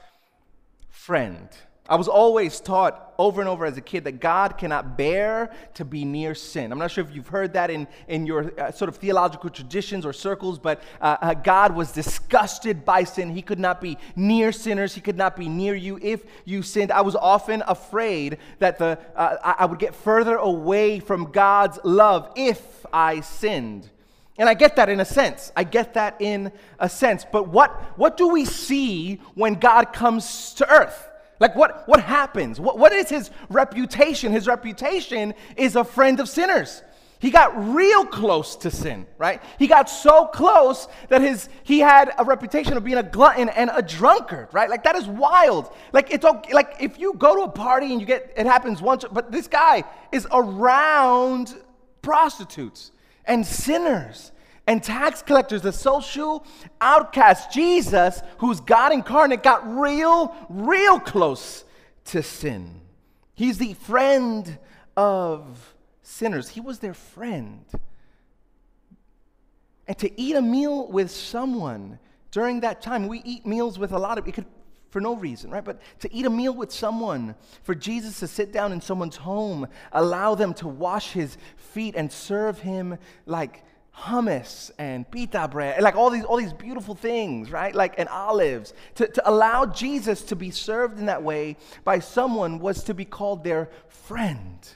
friend. 0.90 1.48
I 1.88 1.96
was 1.96 2.08
always 2.08 2.60
taught 2.60 3.14
over 3.18 3.40
and 3.40 3.48
over 3.48 3.64
as 3.64 3.78
a 3.78 3.80
kid 3.80 4.04
that 4.04 4.20
God 4.20 4.58
cannot 4.58 4.98
bear 4.98 5.50
to 5.74 5.86
be 5.86 6.04
near 6.04 6.34
sin. 6.34 6.70
I'm 6.70 6.78
not 6.78 6.90
sure 6.90 7.02
if 7.02 7.14
you've 7.14 7.28
heard 7.28 7.54
that 7.54 7.70
in, 7.70 7.88
in 8.08 8.26
your 8.26 8.52
uh, 8.60 8.70
sort 8.70 8.90
of 8.90 8.96
theological 8.96 9.48
traditions 9.48 10.04
or 10.04 10.12
circles, 10.12 10.58
but 10.58 10.82
uh, 11.00 11.16
uh, 11.20 11.34
God 11.34 11.74
was 11.74 11.90
disgusted 11.92 12.84
by 12.84 13.04
sin. 13.04 13.30
He 13.30 13.40
could 13.40 13.58
not 13.58 13.80
be 13.80 13.96
near 14.14 14.52
sinners, 14.52 14.94
He 14.94 15.00
could 15.00 15.16
not 15.16 15.34
be 15.34 15.48
near 15.48 15.74
you 15.74 15.98
if 16.02 16.24
you 16.44 16.62
sinned. 16.62 16.92
I 16.92 17.00
was 17.00 17.16
often 17.16 17.62
afraid 17.66 18.36
that 18.58 18.78
the, 18.78 18.98
uh, 19.16 19.54
I 19.58 19.64
would 19.64 19.78
get 19.78 19.94
further 19.94 20.36
away 20.36 21.00
from 21.00 21.32
God's 21.32 21.78
love 21.84 22.30
if 22.36 22.84
I 22.92 23.20
sinned. 23.20 23.88
And 24.38 24.48
I 24.48 24.54
get 24.54 24.76
that 24.76 24.88
in 24.88 25.00
a 25.00 25.04
sense. 25.04 25.52
I 25.56 25.64
get 25.64 25.94
that 25.94 26.16
in 26.20 26.52
a 26.78 26.88
sense. 26.88 27.26
But 27.30 27.48
what, 27.48 27.72
what 27.98 28.16
do 28.16 28.28
we 28.28 28.44
see 28.44 29.16
when 29.34 29.54
God 29.54 29.92
comes 29.92 30.54
to 30.54 30.72
earth? 30.72 31.08
Like, 31.40 31.56
what, 31.56 31.86
what 31.88 32.00
happens? 32.00 32.60
What, 32.60 32.78
what 32.78 32.92
is 32.92 33.08
his 33.08 33.30
reputation? 33.48 34.32
His 34.32 34.46
reputation 34.46 35.34
is 35.56 35.76
a 35.76 35.84
friend 35.84 36.20
of 36.20 36.28
sinners. 36.28 36.82
He 37.20 37.30
got 37.30 37.74
real 37.74 38.04
close 38.04 38.54
to 38.56 38.70
sin, 38.70 39.06
right? 39.18 39.42
He 39.58 39.66
got 39.66 39.90
so 39.90 40.26
close 40.26 40.86
that 41.08 41.20
his 41.20 41.48
he 41.64 41.80
had 41.80 42.12
a 42.16 42.24
reputation 42.24 42.76
of 42.76 42.84
being 42.84 42.96
a 42.98 43.02
glutton 43.02 43.48
and 43.48 43.72
a 43.74 43.82
drunkard, 43.82 44.48
right? 44.52 44.70
Like 44.70 44.84
that 44.84 44.94
is 44.94 45.08
wild. 45.08 45.74
Like 45.92 46.12
it's 46.12 46.24
okay, 46.24 46.52
like 46.54 46.76
if 46.78 46.96
you 46.96 47.14
go 47.14 47.34
to 47.34 47.42
a 47.42 47.48
party 47.48 47.90
and 47.90 48.00
you 48.00 48.06
get 48.06 48.32
it 48.36 48.46
happens 48.46 48.80
once, 48.80 49.04
but 49.10 49.32
this 49.32 49.48
guy 49.48 49.82
is 50.12 50.28
around 50.30 51.56
prostitutes 52.02 52.92
and 53.28 53.46
sinners 53.46 54.32
and 54.66 54.82
tax 54.82 55.22
collectors, 55.22 55.62
the 55.62 55.72
social 55.72 56.44
outcast, 56.80 57.52
Jesus, 57.52 58.20
who's 58.38 58.60
God 58.60 58.92
incarnate, 58.92 59.42
got 59.42 59.66
real, 59.66 60.34
real 60.48 60.98
close 60.98 61.64
to 62.06 62.22
sin. 62.22 62.80
He's 63.34 63.58
the 63.58 63.74
friend 63.74 64.58
of 64.96 65.74
sinners. 66.02 66.48
He 66.48 66.60
was 66.60 66.80
their 66.80 66.94
friend. 66.94 67.64
And 69.86 69.96
to 69.98 70.20
eat 70.20 70.36
a 70.36 70.42
meal 70.42 70.88
with 70.88 71.10
someone 71.10 71.98
during 72.30 72.60
that 72.60 72.82
time, 72.82 73.08
we 73.08 73.22
eat 73.24 73.46
meals 73.46 73.78
with 73.78 73.92
a 73.92 73.98
lot 73.98 74.18
of, 74.18 74.28
it 74.28 74.32
could 74.32 74.44
for 74.90 75.00
no 75.00 75.14
reason, 75.14 75.50
right? 75.50 75.64
But 75.64 75.80
to 76.00 76.12
eat 76.12 76.26
a 76.26 76.30
meal 76.30 76.54
with 76.54 76.72
someone, 76.72 77.34
for 77.62 77.74
Jesus 77.74 78.20
to 78.20 78.26
sit 78.26 78.52
down 78.52 78.72
in 78.72 78.80
someone's 78.80 79.16
home, 79.16 79.66
allow 79.92 80.34
them 80.34 80.54
to 80.54 80.68
wash 80.68 81.12
his 81.12 81.36
feet 81.56 81.94
and 81.96 82.10
serve 82.10 82.60
him 82.60 82.98
like 83.26 83.64
hummus 83.94 84.70
and 84.78 85.10
pita 85.10 85.48
bread, 85.48 85.74
and 85.74 85.82
like 85.82 85.96
all 85.96 86.10
these, 86.10 86.24
all 86.24 86.36
these 86.36 86.52
beautiful 86.52 86.94
things, 86.94 87.50
right? 87.50 87.74
Like, 87.74 87.98
and 87.98 88.08
olives. 88.08 88.72
To, 88.96 89.08
to 89.08 89.28
allow 89.28 89.66
Jesus 89.66 90.22
to 90.22 90.36
be 90.36 90.50
served 90.50 90.98
in 90.98 91.06
that 91.06 91.22
way 91.22 91.56
by 91.84 91.98
someone 91.98 92.58
was 92.58 92.84
to 92.84 92.94
be 92.94 93.04
called 93.04 93.44
their 93.44 93.68
friend. 93.88 94.68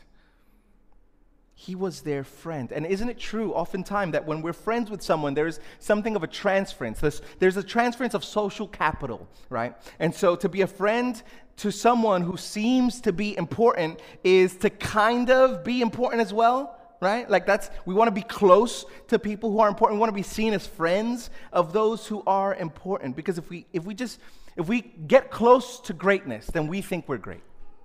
He 1.64 1.76
was 1.76 2.00
their 2.00 2.24
friend. 2.24 2.72
And 2.72 2.84
isn't 2.84 3.08
it 3.08 3.20
true, 3.20 3.52
oftentimes, 3.52 4.12
that 4.14 4.26
when 4.26 4.42
we're 4.42 4.52
friends 4.52 4.90
with 4.90 5.00
someone, 5.00 5.34
there's 5.34 5.60
something 5.78 6.16
of 6.16 6.24
a 6.24 6.26
transference? 6.26 6.98
There's, 6.98 7.22
there's 7.38 7.56
a 7.56 7.62
transference 7.62 8.14
of 8.14 8.24
social 8.24 8.66
capital, 8.66 9.28
right? 9.48 9.76
And 10.00 10.12
so 10.12 10.34
to 10.34 10.48
be 10.48 10.62
a 10.62 10.66
friend 10.66 11.22
to 11.58 11.70
someone 11.70 12.22
who 12.22 12.36
seems 12.36 13.00
to 13.02 13.12
be 13.12 13.36
important 13.36 14.00
is 14.24 14.56
to 14.56 14.70
kind 14.70 15.30
of 15.30 15.62
be 15.62 15.82
important 15.82 16.20
as 16.20 16.32
well 16.32 16.78
right? 17.00 17.28
Like 17.28 17.46
that's, 17.46 17.68
we 17.84 17.94
want 17.94 18.06
to 18.06 18.12
be 18.12 18.22
close 18.22 18.84
to 19.08 19.18
people 19.18 19.50
who 19.50 19.58
are 19.58 19.66
important. 19.66 19.96
We 19.96 20.00
want 20.00 20.10
to 20.10 20.14
be 20.14 20.22
seen 20.22 20.54
as 20.54 20.68
friends 20.68 21.30
of 21.52 21.72
those 21.72 22.06
who 22.06 22.22
are 22.28 22.54
important. 22.54 23.16
Because 23.16 23.38
if 23.38 23.50
we, 23.50 23.66
if 23.72 23.84
we 23.84 23.92
just, 23.92 24.20
if 24.56 24.68
we 24.68 24.82
get 24.82 25.28
close 25.28 25.80
to 25.80 25.94
greatness, 25.94 26.46
then 26.46 26.68
we 26.68 26.80
think 26.80 27.08
we're 27.08 27.18
great, 27.18 27.42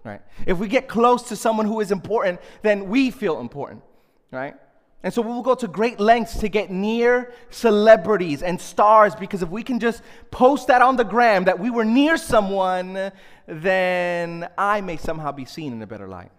right? 0.07 0.21
If 0.45 0.57
we 0.57 0.67
get 0.67 0.87
close 0.87 1.23
to 1.23 1.35
someone 1.35 1.65
who 1.65 1.81
is 1.81 1.91
important, 1.91 2.39
then 2.61 2.87
we 2.87 3.11
feel 3.11 3.39
important, 3.39 3.83
right? 4.31 4.55
And 5.03 5.13
so 5.13 5.21
we 5.21 5.29
will 5.29 5.43
go 5.43 5.55
to 5.55 5.67
great 5.67 5.99
lengths 5.99 6.39
to 6.39 6.49
get 6.49 6.71
near 6.71 7.31
celebrities 7.49 8.41
and 8.41 8.59
stars 8.59 9.13
because 9.15 9.43
if 9.43 9.49
we 9.49 9.61
can 9.61 9.79
just 9.79 10.01
post 10.31 10.67
that 10.67 10.81
on 10.81 10.95
the 10.95 11.03
gram 11.03 11.43
that 11.43 11.59
we 11.59 11.69
were 11.69 11.85
near 11.85 12.17
someone, 12.17 13.11
then 13.45 14.49
I 14.57 14.81
may 14.81 14.97
somehow 14.97 15.31
be 15.31 15.45
seen 15.45 15.73
in 15.73 15.81
a 15.81 15.87
better 15.87 16.07
light. 16.07 16.31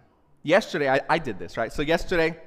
Yesterday, 0.43 0.89
I, 0.89 1.01
I 1.09 1.19
did 1.19 1.39
this, 1.39 1.57
right? 1.57 1.71
So, 1.71 1.81
yesterday, 1.81 2.37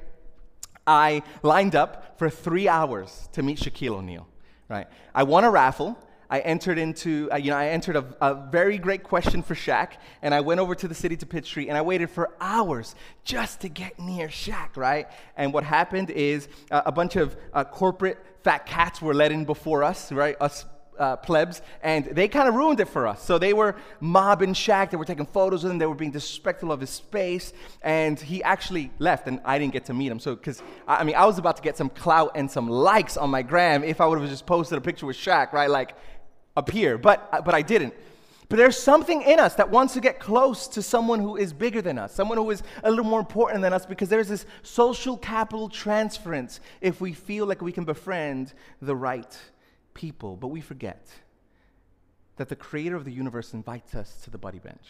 I 0.86 1.22
lined 1.42 1.74
up 1.74 2.18
for 2.18 2.28
three 2.30 2.68
hours 2.68 3.28
to 3.32 3.42
meet 3.42 3.58
Shaquille 3.58 3.96
O'Neal. 3.96 4.26
Right? 4.68 4.86
I 5.14 5.22
won 5.24 5.44
a 5.44 5.50
raffle. 5.50 5.98
I 6.32 6.38
entered 6.38 6.78
into, 6.78 7.28
uh, 7.30 7.36
you 7.36 7.50
know, 7.50 7.58
I 7.58 7.68
entered 7.68 7.94
a, 7.94 8.06
a, 8.22 8.34
very 8.50 8.78
great 8.78 9.02
question 9.02 9.42
for 9.42 9.54
Shaq, 9.54 9.90
and 10.22 10.32
I 10.32 10.40
went 10.40 10.60
over 10.60 10.74
to 10.74 10.88
the 10.88 10.94
city 10.94 11.14
to 11.18 11.26
Pitt 11.26 11.44
Street, 11.44 11.68
and 11.68 11.76
I 11.76 11.82
waited 11.82 12.08
for 12.08 12.30
hours 12.40 12.94
just 13.22 13.60
to 13.60 13.68
get 13.68 13.98
near 13.98 14.28
Shaq, 14.28 14.78
right? 14.78 15.08
And 15.36 15.52
what 15.52 15.62
happened 15.62 16.08
is 16.08 16.48
uh, 16.70 16.80
a 16.86 16.90
bunch 16.90 17.16
of 17.16 17.36
uh, 17.52 17.64
corporate 17.64 18.16
fat 18.44 18.64
cats 18.64 19.02
were 19.02 19.12
let 19.12 19.30
in 19.30 19.44
before 19.44 19.84
us, 19.84 20.10
right? 20.10 20.34
Us 20.40 20.64
uh, 20.98 21.16
plebs, 21.16 21.60
and 21.82 22.06
they 22.06 22.28
kind 22.28 22.48
of 22.48 22.54
ruined 22.54 22.80
it 22.80 22.88
for 22.88 23.06
us. 23.06 23.22
So 23.22 23.36
they 23.38 23.52
were 23.52 23.76
mobbing 24.00 24.54
Shaq, 24.54 24.90
they 24.90 24.96
were 24.96 25.04
taking 25.04 25.26
photos 25.26 25.64
of 25.64 25.70
him, 25.70 25.76
they 25.76 25.86
were 25.86 25.94
being 25.94 26.12
disrespectful 26.12 26.72
of 26.72 26.80
his 26.80 26.90
space, 26.90 27.52
and 27.82 28.18
he 28.18 28.42
actually 28.42 28.90
left, 28.98 29.28
and 29.28 29.38
I 29.44 29.58
didn't 29.58 29.74
get 29.74 29.84
to 29.86 29.94
meet 29.94 30.10
him. 30.10 30.18
So, 30.18 30.34
because, 30.34 30.62
I 30.88 31.04
mean, 31.04 31.14
I 31.14 31.26
was 31.26 31.36
about 31.36 31.56
to 31.56 31.62
get 31.62 31.76
some 31.76 31.90
clout 31.90 32.32
and 32.36 32.50
some 32.50 32.70
likes 32.70 33.18
on 33.18 33.28
my 33.28 33.42
gram 33.42 33.84
if 33.84 34.00
I 34.00 34.06
would 34.06 34.18
have 34.18 34.30
just 34.30 34.46
posted 34.46 34.78
a 34.78 34.80
picture 34.80 35.04
with 35.04 35.16
Shaq, 35.16 35.52
right? 35.52 35.68
Like, 35.68 35.94
here, 36.70 36.98
but, 36.98 37.44
but 37.44 37.54
I 37.54 37.62
didn't. 37.62 37.94
But 38.48 38.56
there's 38.58 38.78
something 38.78 39.22
in 39.22 39.40
us 39.40 39.54
that 39.54 39.70
wants 39.70 39.94
to 39.94 40.00
get 40.00 40.20
close 40.20 40.68
to 40.68 40.82
someone 40.82 41.20
who 41.20 41.36
is 41.36 41.54
bigger 41.54 41.80
than 41.80 41.98
us, 41.98 42.14
someone 42.14 42.36
who 42.36 42.50
is 42.50 42.62
a 42.84 42.90
little 42.90 43.04
more 43.04 43.20
important 43.20 43.62
than 43.62 43.72
us, 43.72 43.86
because 43.86 44.10
there's 44.10 44.28
this 44.28 44.44
social 44.62 45.16
capital 45.16 45.70
transference 45.70 46.60
if 46.82 47.00
we 47.00 47.14
feel 47.14 47.46
like 47.46 47.62
we 47.62 47.72
can 47.72 47.84
befriend 47.84 48.52
the 48.82 48.94
right 48.94 49.38
people, 49.94 50.36
but 50.36 50.48
we 50.48 50.60
forget 50.60 51.08
that 52.36 52.48
the 52.48 52.56
creator 52.56 52.96
of 52.96 53.06
the 53.06 53.12
universe 53.12 53.54
invites 53.54 53.94
us 53.94 54.20
to 54.24 54.30
the 54.30 54.38
buddy 54.38 54.58
bench, 54.58 54.86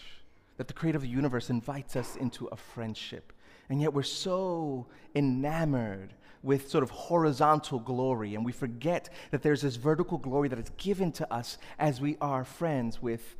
that 0.56 0.66
the 0.66 0.74
creator 0.74 0.96
of 0.96 1.02
the 1.02 1.08
universe 1.08 1.48
invites 1.48 1.94
us 1.94 2.16
into 2.16 2.46
a 2.46 2.56
friendship. 2.56 3.32
And 3.68 3.80
yet 3.80 3.92
we're 3.92 4.02
so 4.02 4.86
enamored 5.14 6.14
with 6.42 6.68
sort 6.68 6.82
of 6.82 6.90
horizontal 6.90 7.78
glory, 7.78 8.34
and 8.34 8.44
we 8.44 8.52
forget 8.52 9.08
that 9.30 9.42
there's 9.42 9.62
this 9.62 9.76
vertical 9.76 10.18
glory 10.18 10.48
that 10.48 10.58
is 10.58 10.70
given 10.76 11.12
to 11.12 11.32
us 11.32 11.58
as 11.78 12.00
we 12.00 12.16
are 12.20 12.44
friends 12.44 13.00
with 13.00 13.36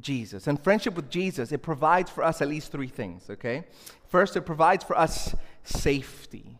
Jesus. 0.00 0.46
And 0.46 0.60
friendship 0.60 0.94
with 0.94 1.10
Jesus, 1.10 1.52
it 1.52 1.62
provides 1.62 2.10
for 2.10 2.24
us 2.24 2.40
at 2.40 2.48
least 2.48 2.72
three 2.72 2.88
things, 2.88 3.28
okay? 3.30 3.64
First, 4.08 4.36
it 4.36 4.42
provides 4.42 4.84
for 4.84 4.96
us 4.96 5.34
safety. 5.64 6.58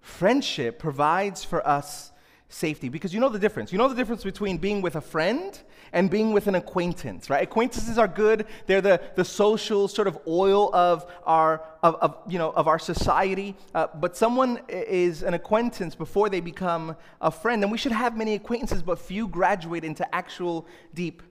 Friendship 0.00 0.78
provides 0.78 1.44
for 1.44 1.66
us 1.66 2.12
safety 2.48 2.88
because 2.88 3.12
you 3.12 3.20
know 3.20 3.28
the 3.28 3.38
difference. 3.38 3.72
You 3.72 3.78
know 3.78 3.88
the 3.88 3.94
difference 3.94 4.24
between 4.24 4.58
being 4.58 4.82
with 4.82 4.96
a 4.96 5.00
friend 5.00 5.58
and 5.92 6.10
being 6.10 6.32
with 6.32 6.46
an 6.46 6.54
acquaintance, 6.54 7.30
right? 7.30 7.42
Acquaintances 7.42 7.98
are 7.98 8.08
good. 8.08 8.46
They're 8.66 8.80
the, 8.80 9.00
the 9.14 9.24
social 9.24 9.88
sort 9.88 10.08
of 10.08 10.18
oil 10.26 10.74
of 10.74 11.10
our, 11.24 11.62
of, 11.82 11.94
of 11.96 12.18
you 12.28 12.38
know, 12.38 12.50
of 12.50 12.66
our 12.68 12.78
society. 12.78 13.54
Uh, 13.74 13.86
but 13.94 14.16
someone 14.16 14.60
is 14.68 15.22
an 15.22 15.34
acquaintance 15.34 15.94
before 15.94 16.28
they 16.28 16.40
become 16.40 16.96
a 17.20 17.30
friend. 17.30 17.62
And 17.62 17.70
we 17.70 17.78
should 17.78 17.92
have 17.92 18.16
many 18.16 18.34
acquaintances, 18.34 18.82
but 18.82 18.98
few 18.98 19.28
graduate 19.28 19.84
into 19.84 20.12
actual 20.14 20.66
deep 20.92 21.22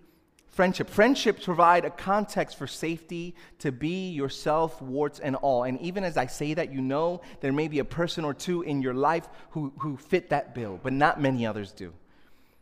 Friendship. 0.53 0.87
Friendships 0.87 1.45
provide 1.45 1.83
a 1.83 1.89
context 1.89 2.59
for 2.59 2.67
safety 2.67 3.33
to 3.57 3.71
be 3.71 4.11
yourself, 4.11 4.79
warts 4.83 5.19
and 5.19 5.35
all. 5.37 5.63
And 5.63 5.81
even 5.81 6.03
as 6.03 6.15
I 6.15 6.27
say 6.27 6.53
that, 6.53 6.71
you 6.71 6.79
know 6.79 7.21
there 7.41 7.51
may 7.51 7.67
be 7.67 7.79
a 7.79 7.85
person 7.85 8.23
or 8.23 8.35
two 8.35 8.61
in 8.61 8.79
your 8.79 8.93
life 8.93 9.27
who, 9.49 9.73
who 9.79 9.97
fit 9.97 10.29
that 10.29 10.53
bill, 10.53 10.79
but 10.83 10.93
not 10.93 11.19
many 11.19 11.47
others 11.47 11.71
do. 11.71 11.91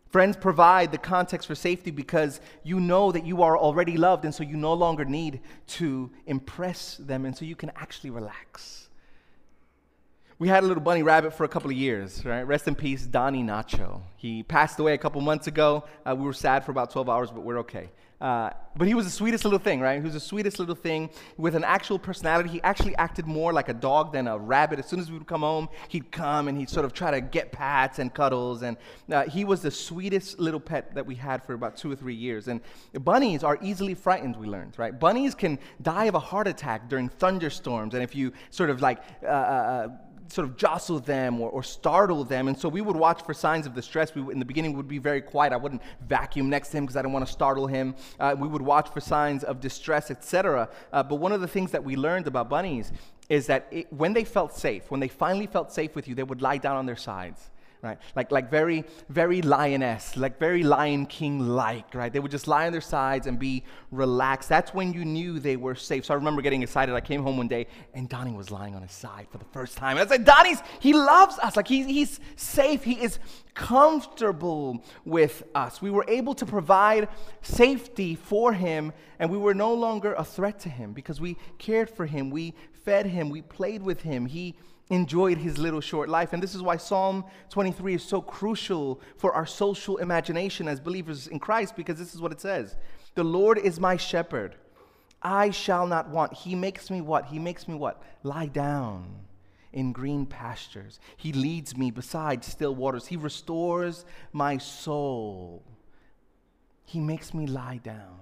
Friends 0.10 0.38
provide 0.38 0.94
the 0.94 0.98
context 0.98 1.50
for 1.50 1.56
safety 1.56 1.92
because 1.92 2.40
you 2.64 2.80
know 2.80 3.12
that 3.12 3.26
you 3.26 3.44
are 3.44 3.58
already 3.58 3.98
loved, 3.98 4.24
and 4.24 4.34
so 4.34 4.44
you 4.44 4.56
no 4.56 4.74
longer 4.74 5.04
need 5.04 5.42
to 5.68 6.10
impress 6.28 6.96
them, 6.96 7.26
and 7.26 7.36
so 7.36 7.44
you 7.44 7.58
can 7.58 7.72
actually 7.76 8.10
relax 8.10 8.81
we 10.42 10.48
had 10.48 10.64
a 10.64 10.66
little 10.66 10.82
bunny 10.82 11.04
rabbit 11.04 11.36
for 11.36 11.44
a 11.44 11.48
couple 11.48 11.70
of 11.70 11.78
years, 11.78 12.26
right? 12.26 12.42
Rest 12.42 12.68
in 12.68 12.74
peace, 12.74 13.06
Donnie 13.06 13.44
Nacho. 13.44 14.02
He 14.18 14.42
passed 14.42 14.80
away 14.80 14.96
a 14.96 14.98
couple 14.98 15.22
months 15.22 15.46
ago. 15.46 15.84
Uh, 16.04 16.16
we 16.16 16.26
were 16.26 16.34
sad 16.34 16.66
for 16.66 16.72
about 16.72 16.90
12 16.90 17.08
hours, 17.08 17.30
but 17.30 17.42
we're 17.42 17.60
okay. 17.60 17.92
Uh, 18.20 18.50
but 18.76 18.88
he 18.88 18.96
was 18.96 19.06
the 19.06 19.12
sweetest 19.12 19.44
little 19.44 19.60
thing, 19.60 19.80
right? 19.80 20.00
He 20.00 20.04
was 20.04 20.16
the 20.16 20.20
sweetest 20.20 20.58
little 20.58 20.74
thing 20.74 21.12
with 21.38 21.54
an 21.54 21.64
actual 21.64 22.00
personality. 22.00 22.50
He 22.50 22.62
actually 22.64 22.96
acted 22.96 23.28
more 23.28 23.54
like 23.54 23.70
a 23.70 23.74
dog 23.74 24.14
than 24.14 24.28
a 24.28 24.36
rabbit. 24.36 24.80
As 24.80 24.88
soon 24.88 25.00
as 25.00 25.12
we 25.12 25.18
would 25.20 25.28
come 25.28 25.42
home, 25.42 25.70
he'd 25.90 26.12
come 26.12 26.48
and 26.48 26.58
he'd 26.58 26.72
sort 26.72 26.86
of 26.86 26.94
try 26.94 27.12
to 27.12 27.22
get 27.22 27.52
pats 27.52 28.00
and 28.00 28.12
cuddles. 28.12 28.64
And 28.64 28.78
uh, 29.12 29.26
he 29.26 29.46
was 29.46 29.62
the 29.62 29.70
sweetest 29.70 30.40
little 30.40 30.60
pet 30.60 30.96
that 30.96 31.06
we 31.06 31.14
had 31.14 31.44
for 31.44 31.54
about 31.54 31.78
two 31.78 31.92
or 31.92 31.96
three 31.96 32.16
years. 32.16 32.48
And 32.48 32.62
bunnies 32.94 33.44
are 33.44 33.60
easily 33.62 33.94
frightened, 33.94 34.36
we 34.38 34.48
learned, 34.48 34.80
right? 34.80 35.00
Bunnies 35.00 35.36
can 35.36 35.60
die 35.84 36.06
of 36.06 36.16
a 36.16 36.20
heart 36.20 36.48
attack 36.48 36.90
during 36.90 37.10
thunderstorms. 37.10 37.94
And 37.94 38.02
if 38.02 38.16
you 38.16 38.34
sort 38.50 38.72
of 38.72 38.82
like, 38.82 39.04
uh, 39.22 39.28
uh, 39.28 39.30
uh 39.30 39.88
sort 40.32 40.48
of 40.48 40.58
jostle 40.58 41.00
them 41.00 41.40
or, 41.40 41.50
or, 41.50 41.62
startle 41.64 42.24
them. 42.24 42.48
And 42.48 42.58
so 42.58 42.70
we 42.70 42.82
would 42.82 42.96
watch 42.96 43.24
for 43.24 43.34
signs 43.34 43.66
of 43.66 43.74
distress. 43.74 44.16
We, 44.16 44.22
in 44.32 44.40
the 44.40 44.46
beginning, 44.46 44.76
would 44.78 44.88
be 44.88 44.98
very 44.98 45.22
quiet. 45.22 45.54
I 45.54 45.58
wouldn't 45.58 45.82
vacuum 46.08 46.50
next 46.50 46.70
to 46.70 46.78
him 46.78 46.86
because 46.86 46.96
I 46.96 47.02
didn't 47.02 47.14
want 47.14 47.28
to 47.28 47.32
startle 47.32 47.68
him. 47.68 47.96
Uh, 48.20 48.36
we 48.38 48.48
would 48.48 48.62
watch 48.62 48.90
for 48.90 49.02
signs 49.02 49.44
of 49.44 49.60
distress, 49.60 50.10
etc. 50.10 50.70
Uh, 50.92 51.04
but 51.04 51.16
one 51.16 51.32
of 51.32 51.42
the 51.42 51.48
things 51.48 51.72
that 51.72 51.84
we 51.84 51.96
learned 51.96 52.28
about 52.28 52.50
bunnies 52.50 52.92
is 53.30 53.48
that 53.48 53.68
it, 53.72 53.92
when 53.94 54.14
they 54.14 54.24
felt 54.24 54.56
safe, 54.56 54.90
when 54.90 55.00
they 55.00 55.08
finally 55.08 55.48
felt 55.48 55.72
safe 55.72 55.96
with 55.96 56.08
you, 56.08 56.16
they 56.16 56.24
would 56.24 56.42
lie 56.42 56.58
down 56.58 56.76
on 56.76 56.86
their 56.86 56.96
sides 56.96 57.51
right? 57.82 57.98
Like, 58.16 58.32
like 58.32 58.52
very, 58.52 58.84
very 59.10 59.42
lioness, 59.42 60.16
like 60.16 60.40
very 60.40 60.64
Lion 60.64 61.06
King 61.08 61.40
like, 61.40 61.96
right? 61.96 62.14
They 62.14 62.20
would 62.20 62.32
just 62.32 62.48
lie 62.48 62.68
on 62.68 62.72
their 62.72 62.82
sides 62.82 63.26
and 63.26 63.40
be 63.40 63.64
relaxed. 63.90 64.50
That's 64.50 64.74
when 64.74 64.94
you 64.94 65.04
knew 65.04 65.40
they 65.40 65.58
were 65.58 65.74
safe. 65.74 66.06
So 66.06 66.14
I 66.14 66.18
remember 66.18 66.42
getting 66.42 66.62
excited. 66.62 66.94
I 66.94 67.02
came 67.02 67.24
home 67.24 67.38
one 67.38 67.48
day 67.48 67.68
and 67.94 68.08
Donnie 68.08 68.34
was 68.34 68.52
lying 68.52 68.76
on 68.76 68.84
his 68.84 68.92
side 68.92 69.28
for 69.32 69.40
the 69.40 69.46
first 69.46 69.78
time. 69.78 69.98
And 69.98 70.08
I 70.08 70.12
said, 70.12 70.26
Donnie's, 70.26 70.62
he 70.80 70.94
loves 70.94 71.40
us. 71.40 71.56
Like 71.56 71.68
he, 71.68 71.84
he's 71.84 72.20
safe. 72.36 72.84
He 72.84 73.02
is 73.02 73.18
comfortable 73.56 74.84
with 75.04 75.44
us. 75.56 75.82
We 75.82 75.90
were 75.90 76.06
able 76.08 76.36
to 76.36 76.46
provide 76.46 77.10
safety 77.42 78.16
for 78.16 78.54
him 78.54 78.94
and 79.20 79.30
we 79.30 79.38
were 79.38 79.56
no 79.56 79.74
longer 79.74 80.14
a 80.14 80.24
threat 80.24 80.60
to 80.62 80.70
him 80.70 80.94
because 80.94 81.20
we 81.20 81.36
cared 81.58 81.90
for 81.90 82.06
him. 82.06 82.30
We 82.30 82.54
fed 82.86 83.08
him. 83.08 83.30
We 83.30 83.42
played 83.42 83.82
with 83.82 84.02
him. 84.02 84.28
He 84.28 84.56
enjoyed 84.92 85.38
his 85.38 85.58
little 85.58 85.82
short 85.82 86.10
life. 86.10 86.34
And 86.34 86.44
this 86.44 86.54
is 86.54 86.62
why 86.62 86.78
Psalm 86.78 87.24
23 87.50 87.96
is 87.96 88.04
so 88.04 88.22
crucial 88.22 89.00
for 89.18 89.34
our 89.34 89.46
social 89.46 89.98
imagination 89.98 90.68
as 90.68 90.80
believers 90.80 91.28
in 91.28 91.40
Christ, 91.40 91.76
because 91.76 91.98
this 91.98 92.14
is 92.14 92.22
what 92.22 92.32
it 92.32 92.42
says 92.42 92.76
The 93.16 93.24
Lord 93.24 93.58
is 93.58 93.80
my 93.80 93.98
shepherd. 93.98 94.56
I 95.24 95.52
shall 95.52 95.88
not 95.88 96.10
want. 96.10 96.34
He 96.34 96.56
makes 96.56 96.90
me 96.90 97.00
what? 97.00 97.26
He 97.26 97.40
makes 97.40 97.68
me 97.68 97.76
what? 97.76 98.04
Lie 98.24 98.48
down 98.48 99.22
in 99.72 99.94
green 99.94 100.26
pastures. 100.26 101.00
He 101.16 101.32
leads 101.32 101.78
me 101.78 101.92
beside 101.92 102.44
still 102.44 102.76
waters. 102.76 103.08
He 103.08 103.16
restores 103.16 104.04
my 104.34 104.58
soul. 104.58 105.64
He 106.86 107.00
makes 107.00 107.34
me 107.34 107.46
lie 107.46 107.80
down. 107.84 108.20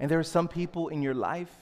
And 0.00 0.10
there 0.10 0.18
are 0.18 0.24
some 0.24 0.48
people 0.48 0.88
in 0.88 1.02
your 1.02 1.14
life 1.14 1.54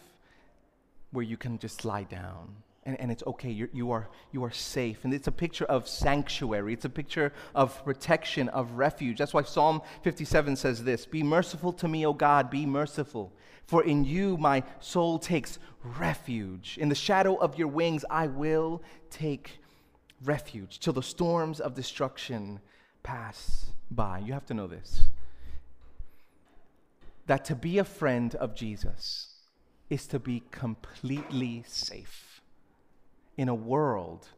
where 1.11 1.25
you 1.25 1.37
can 1.37 1.59
just 1.59 1.85
lie 1.85 2.05
down 2.05 2.55
and, 2.85 2.99
and 3.01 3.13
it's 3.13 3.23
okay. 3.27 3.51
You're, 3.51 3.69
you, 3.73 3.91
are, 3.93 4.09
you 4.33 4.43
are 4.45 4.51
safe. 4.51 5.05
And 5.05 5.15
it's 5.15 5.29
a 5.29 5.33
picture 5.33 5.65
of 5.65 5.89
sanctuary, 5.89 6.73
it's 6.73 6.85
a 6.85 6.91
picture 6.91 7.33
of 7.55 7.85
protection, 7.85 8.49
of 8.49 8.73
refuge. 8.73 9.19
That's 9.19 9.35
why 9.35 9.43
Psalm 9.43 9.83
57 10.03 10.57
says 10.57 10.83
this 10.85 11.07
Be 11.07 11.23
merciful 11.23 11.73
to 11.75 11.89
me, 11.89 12.07
O 12.07 12.13
God, 12.13 12.51
be 12.51 12.67
merciful. 12.67 13.33
For 13.67 13.85
in 13.85 14.05
you 14.05 14.37
my 14.37 14.65
soul 14.81 15.19
takes 15.19 15.59
refuge. 15.99 16.77
In 16.79 16.89
the 16.89 16.95
shadow 16.95 17.37
of 17.37 17.57
your 17.59 17.69
wings 17.69 18.05
I 18.11 18.27
will 18.27 18.83
take 19.11 19.61
refuge 20.25 20.81
till 20.81 20.93
the 20.93 21.03
storms 21.03 21.61
of 21.61 21.75
destruction 21.75 22.61
pass 23.03 23.67
by. 23.91 24.19
You 24.19 24.33
have 24.33 24.47
to 24.47 24.55
know 24.55 24.67
this 24.67 25.05
that 27.27 27.45
to 27.45 27.55
be 27.55 27.79
a 27.79 27.85
friend 27.85 28.35
of 28.35 28.53
Jesus 28.53 29.35
is 29.89 30.09
to 30.09 30.19
be 30.19 30.43
completely 30.51 31.63
safe 31.69 32.32
in 33.37 33.49
a 33.49 33.55
world 33.55 34.29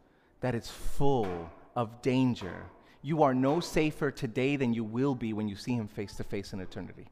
that 0.40 0.54
is 0.54 0.70
full 0.70 1.50
of 1.74 2.02
danger. 2.02 2.64
You 3.02 3.22
are 3.22 3.34
no 3.34 3.60
safer 3.60 4.10
today 4.10 4.56
than 4.56 4.72
you 4.72 4.84
will 4.84 5.14
be 5.14 5.32
when 5.32 5.48
you 5.48 5.56
see 5.56 5.72
him 5.74 5.88
face 5.88 6.14
to 6.16 6.24
face 6.24 6.52
in 6.52 6.60
eternity. 6.60 7.08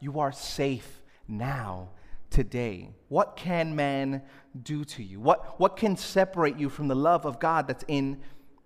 You 0.00 0.20
are 0.20 0.32
safe 0.32 1.02
now, 1.28 1.90
today. 2.30 2.90
What 3.08 3.36
can 3.36 3.76
man 3.76 4.22
do 4.62 4.84
to 4.84 5.02
you? 5.02 5.20
What, 5.20 5.58
what 5.58 5.76
can 5.76 5.96
separate 5.96 6.58
you 6.58 6.68
from 6.68 6.88
the 6.88 6.96
love 6.96 7.24
of 7.24 7.38
God 7.38 7.66
that's 7.66 7.84
in 7.88 8.20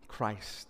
Christ? 0.08 0.68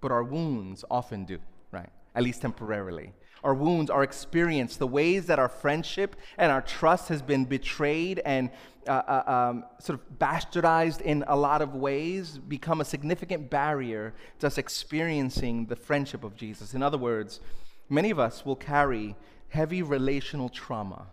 But 0.00 0.12
our 0.12 0.22
wounds 0.22 0.84
often 0.90 1.24
do, 1.24 1.38
right? 1.70 1.90
At 2.14 2.22
least 2.22 2.42
temporarily 2.42 3.12
our 3.44 3.54
wounds, 3.54 3.90
our 3.90 4.02
experience, 4.02 4.76
the 4.76 4.86
ways 4.86 5.26
that 5.26 5.38
our 5.38 5.48
friendship 5.48 6.16
and 6.38 6.50
our 6.50 6.62
trust 6.62 7.08
has 7.08 7.22
been 7.22 7.44
betrayed 7.44 8.20
and 8.24 8.50
uh, 8.88 8.90
uh, 8.90 9.50
um, 9.50 9.64
sort 9.78 9.98
of 9.98 10.18
bastardized 10.18 11.00
in 11.00 11.24
a 11.28 11.36
lot 11.36 11.62
of 11.62 11.74
ways 11.74 12.38
become 12.38 12.80
a 12.80 12.84
significant 12.84 13.48
barrier 13.48 14.12
to 14.38 14.46
us 14.46 14.58
experiencing 14.58 15.66
the 15.66 15.76
friendship 15.76 16.24
of 16.24 16.36
Jesus. 16.36 16.74
In 16.74 16.82
other 16.82 16.98
words, 16.98 17.40
many 17.88 18.10
of 18.10 18.18
us 18.18 18.44
will 18.44 18.56
carry 18.56 19.14
heavy 19.48 19.82
relational 19.82 20.48
trauma 20.48 21.06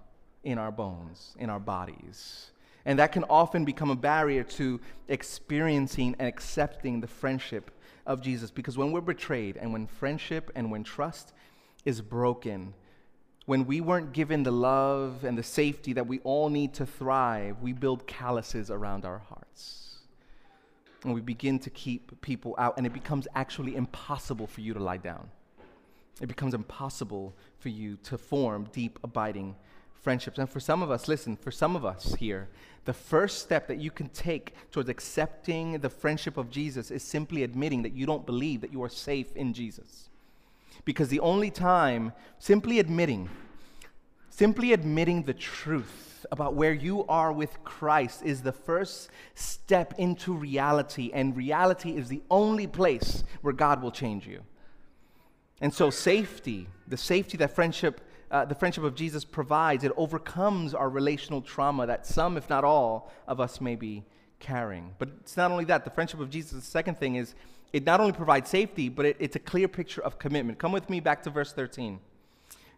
in 0.43 0.57
our 0.57 0.71
bones, 0.71 1.35
in 1.39 1.49
our 1.49 1.59
bodies. 1.59 2.51
And 2.85 2.97
that 2.99 3.11
can 3.11 3.23
often 3.25 3.63
become 3.63 3.91
a 3.91 3.95
barrier 3.95 4.43
to 4.43 4.79
experiencing 5.07 6.15
and 6.17 6.27
accepting 6.27 6.99
the 6.99 7.07
friendship 7.07 7.71
of 8.05 8.21
Jesus. 8.21 8.49
Because 8.51 8.77
when 8.77 8.91
we're 8.91 9.01
betrayed, 9.01 9.57
and 9.57 9.71
when 9.71 9.85
friendship 9.85 10.51
and 10.55 10.71
when 10.71 10.83
trust 10.83 11.33
is 11.85 12.01
broken, 12.01 12.73
when 13.45 13.65
we 13.65 13.81
weren't 13.81 14.13
given 14.13 14.43
the 14.43 14.51
love 14.51 15.23
and 15.23 15.37
the 15.37 15.43
safety 15.43 15.93
that 15.93 16.07
we 16.07 16.19
all 16.19 16.49
need 16.49 16.73
to 16.75 16.85
thrive, 16.85 17.61
we 17.61 17.73
build 17.73 18.05
calluses 18.07 18.69
around 18.69 19.03
our 19.03 19.17
hearts. 19.17 19.99
And 21.03 21.13
we 21.13 21.21
begin 21.21 21.57
to 21.59 21.69
keep 21.71 22.21
people 22.21 22.55
out, 22.59 22.77
and 22.77 22.85
it 22.85 22.93
becomes 22.93 23.27
actually 23.33 23.75
impossible 23.75 24.45
for 24.45 24.61
you 24.61 24.73
to 24.73 24.79
lie 24.79 24.97
down. 24.97 25.29
It 26.21 26.27
becomes 26.27 26.53
impossible 26.53 27.33
for 27.57 27.69
you 27.69 27.97
to 28.03 28.17
form 28.17 28.69
deep, 28.71 28.99
abiding 29.03 29.55
friendships. 29.93 30.37
And 30.37 30.47
for 30.47 30.59
some 30.59 30.83
of 30.83 30.91
us, 30.91 31.07
listen, 31.07 31.35
for 31.35 31.49
some 31.49 31.75
of 31.75 31.83
us 31.83 32.13
here, 32.13 32.47
the 32.85 32.93
first 32.93 33.39
step 33.39 33.67
that 33.67 33.79
you 33.79 33.89
can 33.89 34.09
take 34.09 34.53
towards 34.71 34.89
accepting 34.89 35.79
the 35.79 35.89
friendship 35.89 36.37
of 36.37 36.51
Jesus 36.51 36.91
is 36.91 37.03
simply 37.03 37.41
admitting 37.41 37.81
that 37.81 37.93
you 37.93 38.05
don't 38.05 38.25
believe 38.25 38.61
that 38.61 38.71
you 38.71 38.83
are 38.83 38.89
safe 38.89 39.35
in 39.35 39.53
Jesus. 39.53 40.10
Because 40.85 41.09
the 41.09 41.19
only 41.19 41.51
time, 41.51 42.13
simply 42.39 42.79
admitting, 42.79 43.29
simply 44.29 44.73
admitting 44.73 45.23
the 45.23 45.33
truth 45.33 46.25
about 46.31 46.53
where 46.53 46.73
you 46.73 47.05
are 47.07 47.31
with 47.31 47.63
Christ 47.63 48.23
is 48.23 48.41
the 48.41 48.51
first 48.51 49.09
step 49.35 49.93
into 49.97 50.33
reality, 50.33 51.11
and 51.13 51.35
reality 51.35 51.91
is 51.91 52.07
the 52.07 52.21
only 52.29 52.67
place 52.67 53.23
where 53.41 53.53
God 53.53 53.81
will 53.81 53.91
change 53.91 54.27
you. 54.27 54.41
And 55.59 55.73
so, 55.73 55.89
safety, 55.89 56.67
the 56.87 56.97
safety 56.97 57.37
that 57.37 57.51
friendship, 57.51 58.01
uh, 58.31 58.45
the 58.45 58.55
friendship 58.55 58.83
of 58.83 58.95
Jesus 58.95 59.23
provides, 59.23 59.83
it 59.83 59.91
overcomes 59.95 60.73
our 60.73 60.89
relational 60.89 61.41
trauma 61.41 61.85
that 61.85 62.05
some, 62.05 62.37
if 62.37 62.49
not 62.49 62.63
all, 62.63 63.11
of 63.27 63.39
us 63.39 63.61
may 63.61 63.75
be 63.75 64.03
carrying. 64.39 64.95
But 64.97 65.09
it's 65.19 65.37
not 65.37 65.51
only 65.51 65.65
that, 65.65 65.85
the 65.85 65.91
friendship 65.91 66.19
of 66.19 66.29
Jesus, 66.29 66.51
the 66.51 66.61
second 66.61 66.99
thing 66.99 67.15
is 67.15 67.35
it 67.73 67.85
not 67.85 67.99
only 67.99 68.13
provides 68.13 68.49
safety, 68.49 68.89
but 68.89 69.05
it, 69.05 69.17
it's 69.19 69.35
a 69.35 69.39
clear 69.39 69.67
picture 69.67 70.01
of 70.01 70.19
commitment. 70.19 70.59
Come 70.59 70.71
with 70.71 70.89
me 70.89 70.99
back 70.99 71.23
to 71.23 71.29
verse 71.29 71.53
13. 71.53 71.99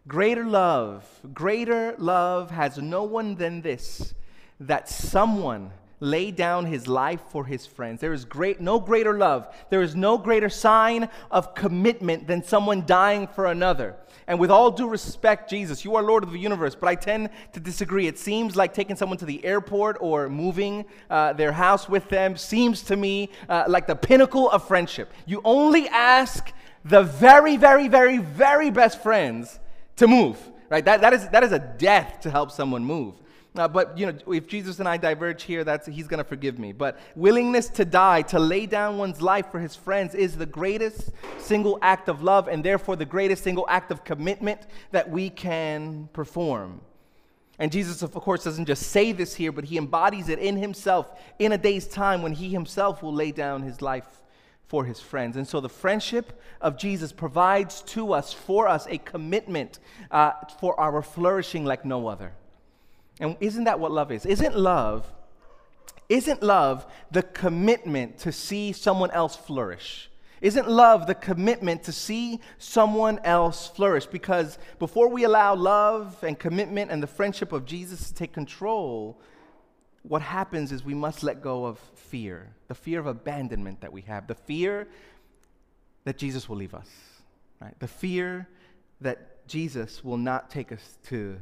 Greater 0.06 0.44
love, 0.44 1.06
greater 1.32 1.94
love 1.98 2.50
has 2.50 2.78
no 2.78 3.04
one 3.04 3.36
than 3.36 3.62
this, 3.62 4.14
that 4.60 4.88
someone 4.88 5.70
lay 6.04 6.30
down 6.30 6.66
his 6.66 6.86
life 6.86 7.22
for 7.30 7.44
his 7.44 7.66
friends. 7.66 8.00
There 8.00 8.12
is 8.12 8.24
great, 8.24 8.60
no 8.60 8.78
greater 8.78 9.16
love. 9.16 9.48
There 9.70 9.82
is 9.82 9.96
no 9.96 10.18
greater 10.18 10.50
sign 10.50 11.08
of 11.30 11.54
commitment 11.54 12.26
than 12.26 12.44
someone 12.44 12.84
dying 12.86 13.26
for 13.26 13.46
another. 13.46 13.96
And 14.26 14.38
with 14.38 14.50
all 14.50 14.70
due 14.70 14.88
respect, 14.88 15.50
Jesus, 15.50 15.84
you 15.84 15.96
are 15.96 16.02
Lord 16.02 16.22
of 16.22 16.32
the 16.32 16.38
universe, 16.38 16.74
but 16.74 16.88
I 16.88 16.94
tend 16.94 17.30
to 17.52 17.60
disagree. 17.60 18.06
It 18.06 18.18
seems 18.18 18.56
like 18.56 18.72
taking 18.72 18.96
someone 18.96 19.18
to 19.18 19.24
the 19.24 19.44
airport 19.44 19.96
or 20.00 20.28
moving 20.28 20.84
uh, 21.10 21.32
their 21.32 21.52
house 21.52 21.88
with 21.88 22.08
them 22.08 22.36
seems 22.36 22.82
to 22.82 22.96
me 22.96 23.30
uh, 23.48 23.64
like 23.68 23.86
the 23.86 23.96
pinnacle 23.96 24.50
of 24.50 24.66
friendship. 24.66 25.12
You 25.26 25.40
only 25.44 25.88
ask 25.88 26.52
the 26.84 27.02
very, 27.02 27.56
very, 27.56 27.88
very, 27.88 28.18
very 28.18 28.70
best 28.70 29.02
friends 29.02 29.58
to 29.96 30.06
move, 30.06 30.38
right? 30.68 30.84
That, 30.84 31.00
that, 31.00 31.12
is, 31.12 31.28
that 31.30 31.42
is 31.42 31.52
a 31.52 31.58
death 31.58 32.20
to 32.22 32.30
help 32.30 32.50
someone 32.50 32.84
move. 32.84 33.14
Uh, 33.56 33.68
but 33.68 33.96
you 33.96 34.06
know, 34.06 34.18
if 34.32 34.48
Jesus 34.48 34.80
and 34.80 34.88
I 34.88 34.96
diverge 34.96 35.44
here, 35.44 35.62
that's 35.62 35.86
he's 35.86 36.08
going 36.08 36.18
to 36.18 36.24
forgive 36.24 36.58
me. 36.58 36.72
But 36.72 36.98
willingness 37.14 37.68
to 37.70 37.84
die, 37.84 38.22
to 38.22 38.40
lay 38.40 38.66
down 38.66 38.98
one's 38.98 39.22
life 39.22 39.52
for 39.52 39.60
his 39.60 39.76
friends, 39.76 40.14
is 40.14 40.36
the 40.36 40.46
greatest 40.46 41.12
single 41.38 41.78
act 41.80 42.08
of 42.08 42.22
love, 42.22 42.48
and 42.48 42.64
therefore 42.64 42.96
the 42.96 43.04
greatest 43.04 43.44
single 43.44 43.64
act 43.68 43.92
of 43.92 44.02
commitment 44.02 44.60
that 44.90 45.08
we 45.08 45.30
can 45.30 46.08
perform. 46.12 46.80
And 47.60 47.70
Jesus, 47.70 48.02
of 48.02 48.12
course, 48.12 48.42
doesn't 48.42 48.64
just 48.64 48.88
say 48.88 49.12
this 49.12 49.36
here, 49.36 49.52
but 49.52 49.64
he 49.64 49.78
embodies 49.78 50.28
it 50.28 50.40
in 50.40 50.56
himself 50.56 51.08
in 51.38 51.52
a 51.52 51.58
day's 51.58 51.86
time 51.86 52.22
when 52.22 52.32
he 52.32 52.48
himself 52.48 53.04
will 53.04 53.14
lay 53.14 53.30
down 53.30 53.62
his 53.62 53.80
life 53.80 54.22
for 54.66 54.84
his 54.84 54.98
friends. 54.98 55.36
And 55.36 55.46
so 55.46 55.60
the 55.60 55.68
friendship 55.68 56.40
of 56.60 56.76
Jesus 56.76 57.12
provides 57.12 57.82
to 57.82 58.12
us, 58.12 58.32
for 58.32 58.66
us, 58.66 58.88
a 58.88 58.98
commitment 58.98 59.78
uh, 60.10 60.32
for 60.58 60.78
our 60.80 61.00
flourishing 61.02 61.64
like 61.64 61.84
no 61.84 62.08
other. 62.08 62.32
And 63.20 63.36
isn't 63.40 63.64
that 63.64 63.78
what 63.78 63.92
love 63.92 64.10
is? 64.12 64.26
Isn't 64.26 64.56
love 64.56 65.10
isn't 66.08 66.42
love 66.42 66.86
the 67.10 67.22
commitment 67.22 68.18
to 68.18 68.32
see 68.32 68.72
someone 68.72 69.10
else 69.10 69.36
flourish? 69.36 70.10
Isn't 70.40 70.68
love 70.68 71.06
the 71.06 71.14
commitment 71.14 71.84
to 71.84 71.92
see 71.92 72.40
someone 72.58 73.18
else 73.24 73.68
flourish? 73.68 74.04
Because 74.04 74.58
before 74.78 75.08
we 75.08 75.24
allow 75.24 75.54
love 75.54 76.22
and 76.22 76.38
commitment 76.38 76.90
and 76.90 77.02
the 77.02 77.06
friendship 77.06 77.52
of 77.52 77.64
Jesus 77.64 78.08
to 78.08 78.14
take 78.14 78.34
control, 78.34 79.18
what 80.02 80.20
happens 80.20 80.70
is 80.70 80.84
we 80.84 80.92
must 80.92 81.22
let 81.22 81.40
go 81.40 81.64
of 81.64 81.78
fear, 81.94 82.54
the 82.68 82.74
fear 82.74 83.00
of 83.00 83.06
abandonment 83.06 83.80
that 83.80 83.92
we 83.92 84.02
have, 84.02 84.26
the 84.26 84.34
fear 84.34 84.86
that 86.04 86.18
Jesus 86.18 86.46
will 86.46 86.56
leave 86.56 86.74
us, 86.74 86.88
right? 87.62 87.78
The 87.80 87.88
fear 87.88 88.46
that 89.00 89.48
Jesus 89.48 90.04
will 90.04 90.18
not 90.18 90.50
take 90.50 90.72
us 90.72 90.98
to 91.06 91.40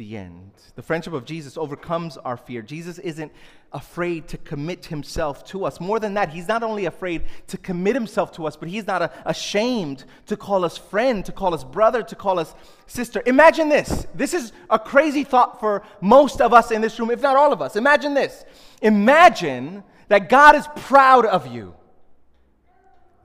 the 0.00 0.16
end. 0.16 0.50
The 0.76 0.82
friendship 0.82 1.12
of 1.12 1.26
Jesus 1.26 1.58
overcomes 1.58 2.16
our 2.16 2.38
fear. 2.38 2.62
Jesus 2.62 2.98
isn't 2.98 3.30
afraid 3.70 4.28
to 4.28 4.38
commit 4.38 4.86
himself 4.86 5.44
to 5.48 5.66
us. 5.66 5.78
More 5.78 6.00
than 6.00 6.14
that, 6.14 6.30
he's 6.30 6.48
not 6.48 6.62
only 6.62 6.86
afraid 6.86 7.24
to 7.48 7.58
commit 7.58 7.94
himself 7.94 8.32
to 8.32 8.46
us, 8.46 8.56
but 8.56 8.70
he's 8.70 8.86
not 8.86 9.12
ashamed 9.26 10.06
to 10.24 10.38
call 10.38 10.64
us 10.64 10.78
friend, 10.78 11.22
to 11.26 11.32
call 11.32 11.52
us 11.52 11.64
brother, 11.64 12.02
to 12.02 12.16
call 12.16 12.38
us 12.38 12.54
sister. 12.86 13.22
Imagine 13.26 13.68
this. 13.68 14.06
This 14.14 14.32
is 14.32 14.52
a 14.70 14.78
crazy 14.78 15.22
thought 15.22 15.60
for 15.60 15.82
most 16.00 16.40
of 16.40 16.54
us 16.54 16.70
in 16.70 16.80
this 16.80 16.98
room, 16.98 17.10
if 17.10 17.20
not 17.20 17.36
all 17.36 17.52
of 17.52 17.60
us. 17.60 17.76
Imagine 17.76 18.14
this. 18.14 18.46
Imagine 18.80 19.84
that 20.08 20.30
God 20.30 20.56
is 20.56 20.66
proud 20.76 21.26
of 21.26 21.46
you. 21.46 21.74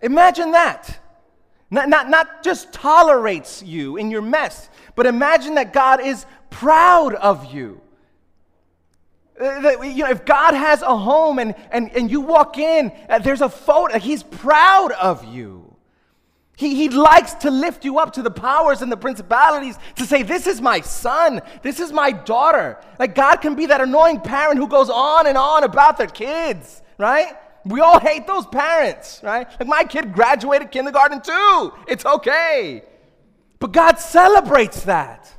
Imagine 0.02 0.52
that. 0.52 1.00
Not, 1.72 1.90
not, 1.90 2.10
not 2.10 2.44
just 2.44 2.72
tolerates 2.72 3.64
you 3.64 3.98
in 3.98 4.12
your 4.12 4.22
mess, 4.22 4.70
but 4.96 5.06
imagine 5.06 5.56
that 5.56 5.74
God 5.74 6.00
is 6.00 6.26
proud 6.56 7.15
of 7.15 7.54
you. 7.54 7.82
Uh, 9.39 9.82
you 9.82 10.04
know, 10.04 10.10
if 10.10 10.26
God 10.26 10.54
has 10.54 10.82
a 10.82 10.98
home 10.98 11.39
and, 11.39 11.54
and, 11.70 11.91
and 11.91 12.10
you 12.10 12.22
walk 12.22 12.58
in, 12.58 12.94
uh, 13.10 13.20
there's 13.20 13.41
a 13.41 13.50
photo, 13.50 14.00
he's 14.00 14.24
proud 14.24 14.94
of 14.94 15.26
you. 15.26 15.76
He, 16.56 16.76
he 16.76 16.88
likes 16.88 17.34
to 17.34 17.52
lift 17.52 17.84
you 17.84 18.00
up 18.00 18.13
to 18.13 18.22
the 18.22 18.32
powers 18.32 18.82
and 18.82 18.89
the 18.89 18.96
principalities 18.96 19.78
to 19.98 20.06
say, 20.06 20.24
This 20.24 20.48
is 20.48 20.62
my 20.62 20.80
son, 20.80 21.41
this 21.62 21.82
is 21.82 21.91
my 21.91 22.13
daughter. 22.13 22.80
Like, 22.98 23.13
God 23.13 23.38
can 23.38 23.56
be 23.56 23.65
that 23.65 23.82
annoying 23.82 24.22
parent 24.22 24.58
who 24.58 24.70
goes 24.70 24.89
on 24.89 25.28
and 25.28 25.38
on 25.38 25.65
about 25.65 25.98
their 25.98 26.08
kids, 26.08 26.82
right? 26.98 27.34
We 27.65 27.82
all 27.82 28.00
hate 28.00 28.26
those 28.26 28.46
parents, 28.46 29.20
right? 29.22 29.48
Like, 29.60 29.68
my 29.68 29.84
kid 29.84 30.13
graduated 30.13 30.72
kindergarten 30.72 31.20
too. 31.20 31.74
It's 31.89 32.06
okay. 32.06 32.84
But 33.60 33.74
God 33.74 34.00
celebrates 34.00 34.84
that. 34.84 35.35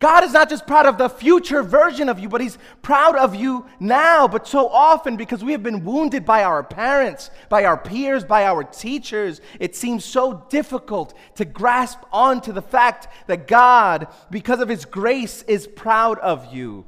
God 0.00 0.22
is 0.22 0.32
not 0.32 0.48
just 0.48 0.66
proud 0.66 0.86
of 0.86 0.96
the 0.96 1.08
future 1.08 1.62
version 1.62 2.08
of 2.08 2.20
you, 2.20 2.28
but 2.28 2.40
He's 2.40 2.56
proud 2.82 3.16
of 3.16 3.34
you 3.34 3.66
now. 3.80 4.28
But 4.28 4.46
so 4.46 4.68
often, 4.68 5.16
because 5.16 5.42
we 5.42 5.52
have 5.52 5.62
been 5.62 5.84
wounded 5.84 6.24
by 6.24 6.44
our 6.44 6.62
parents, 6.62 7.30
by 7.48 7.64
our 7.64 7.76
peers, 7.76 8.22
by 8.22 8.44
our 8.44 8.62
teachers, 8.62 9.40
it 9.58 9.74
seems 9.74 10.04
so 10.04 10.46
difficult 10.50 11.14
to 11.34 11.44
grasp 11.44 11.98
onto 12.12 12.52
the 12.52 12.62
fact 12.62 13.08
that 13.26 13.48
God, 13.48 14.06
because 14.30 14.60
of 14.60 14.68
His 14.68 14.84
grace, 14.84 15.42
is 15.42 15.66
proud 15.66 16.20
of 16.20 16.54
you. 16.54 16.84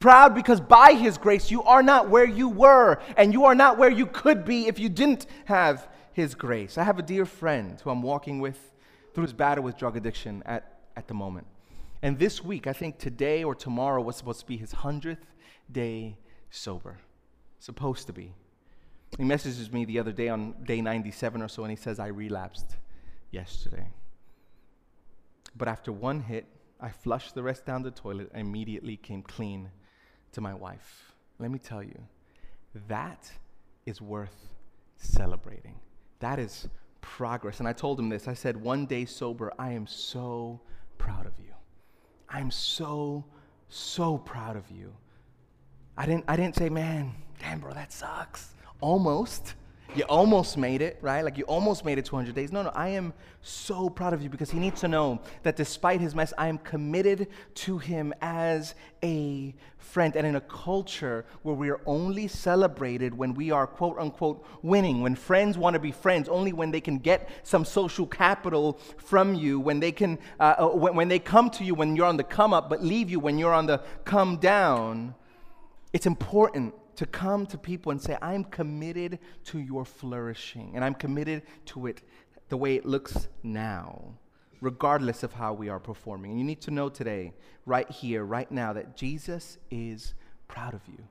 Proud 0.00 0.34
because 0.34 0.60
by 0.60 0.94
His 0.94 1.18
grace, 1.18 1.52
you 1.52 1.62
are 1.62 1.84
not 1.84 2.08
where 2.08 2.24
you 2.24 2.48
were, 2.48 3.00
and 3.16 3.32
you 3.32 3.44
are 3.44 3.54
not 3.54 3.78
where 3.78 3.90
you 3.90 4.06
could 4.06 4.44
be 4.44 4.66
if 4.66 4.80
you 4.80 4.88
didn't 4.88 5.26
have 5.44 5.86
His 6.12 6.34
grace. 6.34 6.78
I 6.78 6.82
have 6.82 6.98
a 6.98 7.02
dear 7.02 7.26
friend 7.26 7.80
who 7.80 7.90
I'm 7.90 8.02
walking 8.02 8.40
with 8.40 8.58
through 9.14 9.22
his 9.22 9.32
battle 9.32 9.62
with 9.64 9.76
drug 9.76 9.96
addiction 9.96 10.42
at, 10.46 10.78
at 10.96 11.08
the 11.08 11.14
moment. 11.14 11.46
And 12.02 12.18
this 12.18 12.42
week, 12.42 12.66
I 12.66 12.72
think 12.72 12.98
today 12.98 13.44
or 13.44 13.54
tomorrow 13.54 14.00
was 14.00 14.16
supposed 14.16 14.40
to 14.40 14.46
be 14.46 14.56
his 14.56 14.72
100th 14.72 15.18
day 15.70 16.18
sober. 16.50 16.98
Supposed 17.58 18.06
to 18.06 18.12
be. 18.12 18.32
He 19.18 19.24
messages 19.24 19.70
me 19.72 19.84
the 19.84 19.98
other 19.98 20.12
day 20.12 20.28
on 20.28 20.54
day 20.64 20.80
97 20.80 21.42
or 21.42 21.48
so, 21.48 21.62
and 21.64 21.70
he 21.70 21.76
says, 21.76 21.98
I 21.98 22.06
relapsed 22.06 22.76
yesterday. 23.30 23.88
But 25.56 25.68
after 25.68 25.92
one 25.92 26.20
hit, 26.20 26.46
I 26.80 26.88
flushed 26.88 27.34
the 27.34 27.42
rest 27.42 27.66
down 27.66 27.82
the 27.82 27.90
toilet 27.90 28.30
and 28.32 28.46
immediately 28.46 28.96
came 28.96 29.22
clean 29.22 29.70
to 30.32 30.40
my 30.40 30.54
wife. 30.54 31.12
Let 31.38 31.50
me 31.50 31.58
tell 31.58 31.82
you, 31.82 31.98
that 32.88 33.30
is 33.84 34.00
worth 34.00 34.48
celebrating. 34.96 35.74
That 36.20 36.38
is 36.38 36.68
progress. 37.00 37.58
And 37.58 37.68
I 37.68 37.72
told 37.72 37.98
him 37.98 38.08
this 38.08 38.28
I 38.28 38.34
said, 38.34 38.56
One 38.56 38.86
day 38.86 39.04
sober, 39.04 39.52
I 39.58 39.72
am 39.72 39.86
so 39.86 40.60
proud 40.98 41.26
of 41.26 41.32
you. 41.38 41.52
I'm 42.30 42.50
so, 42.50 43.24
so 43.68 44.18
proud 44.18 44.56
of 44.56 44.70
you. 44.70 44.92
I 45.96 46.06
didn't, 46.06 46.24
I 46.28 46.36
didn't 46.36 46.56
say, 46.56 46.68
man, 46.68 47.12
damn, 47.40 47.60
bro, 47.60 47.72
that 47.74 47.92
sucks. 47.92 48.54
Almost. 48.80 49.54
You 49.96 50.04
almost 50.04 50.56
made 50.56 50.82
it, 50.82 50.98
right? 51.00 51.24
Like 51.24 51.36
you 51.36 51.44
almost 51.44 51.84
made 51.84 51.98
it 51.98 52.04
200 52.04 52.32
days. 52.32 52.52
No, 52.52 52.62
no, 52.62 52.70
I 52.74 52.90
am 52.90 53.12
so 53.42 53.90
proud 53.90 54.12
of 54.12 54.22
you 54.22 54.28
because 54.28 54.48
he 54.48 54.60
needs 54.60 54.80
to 54.82 54.88
know 54.88 55.20
that 55.42 55.56
despite 55.56 56.00
his 56.00 56.14
mess, 56.14 56.32
I 56.38 56.46
am 56.46 56.58
committed 56.58 57.26
to 57.54 57.78
him 57.78 58.14
as 58.20 58.76
a 59.02 59.52
friend. 59.78 60.14
And 60.14 60.24
in 60.24 60.36
a 60.36 60.40
culture 60.42 61.24
where 61.42 61.56
we 61.56 61.70
are 61.70 61.80
only 61.86 62.28
celebrated 62.28 63.14
when 63.14 63.34
we 63.34 63.50
are 63.50 63.66
quote 63.66 63.98
unquote 63.98 64.46
winning, 64.62 65.00
when 65.00 65.16
friends 65.16 65.58
want 65.58 65.74
to 65.74 65.80
be 65.80 65.90
friends, 65.90 66.28
only 66.28 66.52
when 66.52 66.70
they 66.70 66.80
can 66.80 66.98
get 66.98 67.28
some 67.42 67.64
social 67.64 68.06
capital 68.06 68.78
from 68.96 69.34
you, 69.34 69.58
when 69.58 69.80
they 69.80 69.90
can, 69.90 70.20
uh, 70.38 70.54
uh 70.58 70.68
when, 70.68 70.94
when 70.94 71.08
they 71.08 71.18
come 71.18 71.50
to 71.50 71.64
you 71.64 71.74
when 71.74 71.96
you're 71.96 72.06
on 72.06 72.16
the 72.16 72.24
come 72.24 72.54
up, 72.54 72.70
but 72.70 72.80
leave 72.80 73.10
you 73.10 73.18
when 73.18 73.38
you're 73.38 73.54
on 73.54 73.66
the 73.66 73.78
come 74.04 74.36
down, 74.36 75.16
it's 75.92 76.06
important 76.06 76.74
to 77.00 77.06
come 77.06 77.46
to 77.46 77.56
people 77.56 77.90
and 77.92 77.98
say, 77.98 78.14
I'm 78.20 78.44
committed 78.44 79.20
to 79.44 79.58
your 79.58 79.86
flourishing, 79.86 80.72
and 80.74 80.84
I'm 80.84 80.92
committed 80.92 81.44
to 81.64 81.86
it 81.86 82.02
the 82.50 82.58
way 82.58 82.76
it 82.76 82.84
looks 82.84 83.28
now, 83.42 84.12
regardless 84.60 85.22
of 85.22 85.32
how 85.32 85.54
we 85.54 85.70
are 85.70 85.80
performing. 85.80 86.32
And 86.32 86.38
you 86.38 86.44
need 86.44 86.60
to 86.60 86.70
know 86.70 86.90
today, 86.90 87.32
right 87.64 87.90
here, 87.90 88.22
right 88.22 88.52
now, 88.52 88.74
that 88.74 88.98
Jesus 88.98 89.56
is 89.70 90.12
proud 90.46 90.74
of 90.74 90.82
you. 90.86 91.02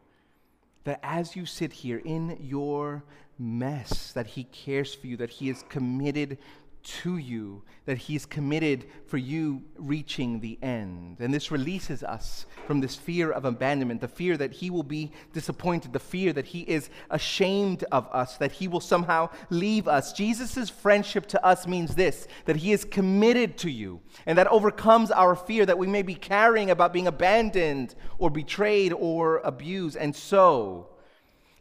That 0.84 1.00
as 1.02 1.36
you 1.36 1.48
sit 1.48 1.74
here 1.74 2.04
in 2.06 2.38
your 2.40 3.04
mess, 3.40 4.14
that 4.14 4.28
He 4.28 4.44
cares 4.44 4.94
for 4.94 5.08
you, 5.08 5.18
that 5.18 5.32
He 5.32 5.50
is 5.50 5.64
committed 5.70 6.38
to 6.84 7.18
you, 7.18 7.64
that 7.86 7.98
He's 7.98 8.26
committed 8.26 8.86
for 9.06 9.18
you 9.18 9.64
reaching 9.78 10.40
the 10.40 10.58
end. 10.62 11.18
And 11.20 11.34
this 11.34 11.52
releases 11.52 12.04
us 12.04 12.46
from 12.68 12.82
this 12.82 12.96
fear 12.96 13.32
of 13.32 13.46
abandonment, 13.46 14.02
the 14.02 14.08
fear 14.08 14.38
that 14.38 14.54
He 14.54 14.70
will 14.70 14.84
be 14.84 15.12
disappointed, 15.34 15.94
the 15.94 16.00
fear 16.00 16.34
that 16.34 16.46
He 16.46 16.62
is 16.62 16.90
ashamed 17.10 17.84
of 17.92 18.08
us, 18.12 18.38
that 18.38 18.54
He 18.54 18.68
will 18.68 18.80
somehow 18.80 19.30
leave 19.50 19.88
us. 19.88 20.14
Jesus' 20.14 20.70
friendship 20.70 21.26
to 21.28 21.46
us 21.46 21.68
means 21.68 21.96
this 21.96 22.28
that 22.46 22.58
He 22.58 22.72
is 22.72 22.86
committed 22.86 23.58
to 23.60 23.70
you, 23.70 24.02
and 24.26 24.38
that 24.38 24.48
overcomes 24.48 25.12
our 25.12 25.36
fear 25.36 25.66
that 25.66 25.78
we 25.78 25.88
may 25.88 26.02
be 26.02 26.16
carrying 26.16 26.70
about 26.70 26.94
being 26.94 27.08
abandoned 27.08 27.96
or 28.18 28.30
betrayed 28.30 28.94
or 28.94 29.38
abused. 29.40 29.98
And 29.98 30.16
so, 30.16 30.90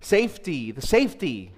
safety, 0.01 0.73
the 0.73 0.83
safety 0.83 1.53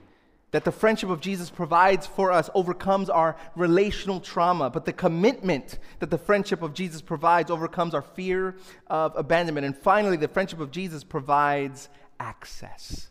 that 0.52 0.64
the 0.64 0.72
friendship 0.72 1.10
of 1.10 1.20
Jesus 1.20 1.48
provides 1.48 2.06
for 2.06 2.32
us 2.32 2.50
overcomes 2.54 3.08
our 3.08 3.36
relational 3.54 4.20
trauma, 4.20 4.68
but 4.68 4.84
the 4.84 4.92
commitment 4.92 5.78
that 6.00 6.10
the 6.10 6.18
friendship 6.18 6.62
of 6.62 6.74
Jesus 6.74 7.00
provides 7.00 7.50
overcomes 7.50 7.94
our 7.94 8.02
fear 8.02 8.56
of 8.88 9.16
abandonment. 9.16 9.64
And 9.64 9.76
finally, 9.76 10.16
the 10.16 10.28
friendship 10.28 10.60
of 10.60 10.70
Jesus 10.70 11.04
provides 11.04 11.88
access. 12.18 13.08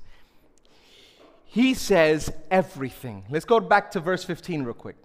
He 1.46 1.74
says 1.74 2.32
everything. 2.52 3.26
Let's 3.30 3.46
go 3.46 3.60
back 3.60 3.92
to 3.92 4.00
verse 4.00 4.24
15 4.24 4.64
real 4.64 4.74
quick. 4.74 4.98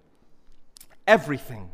Everything. 1.07 1.71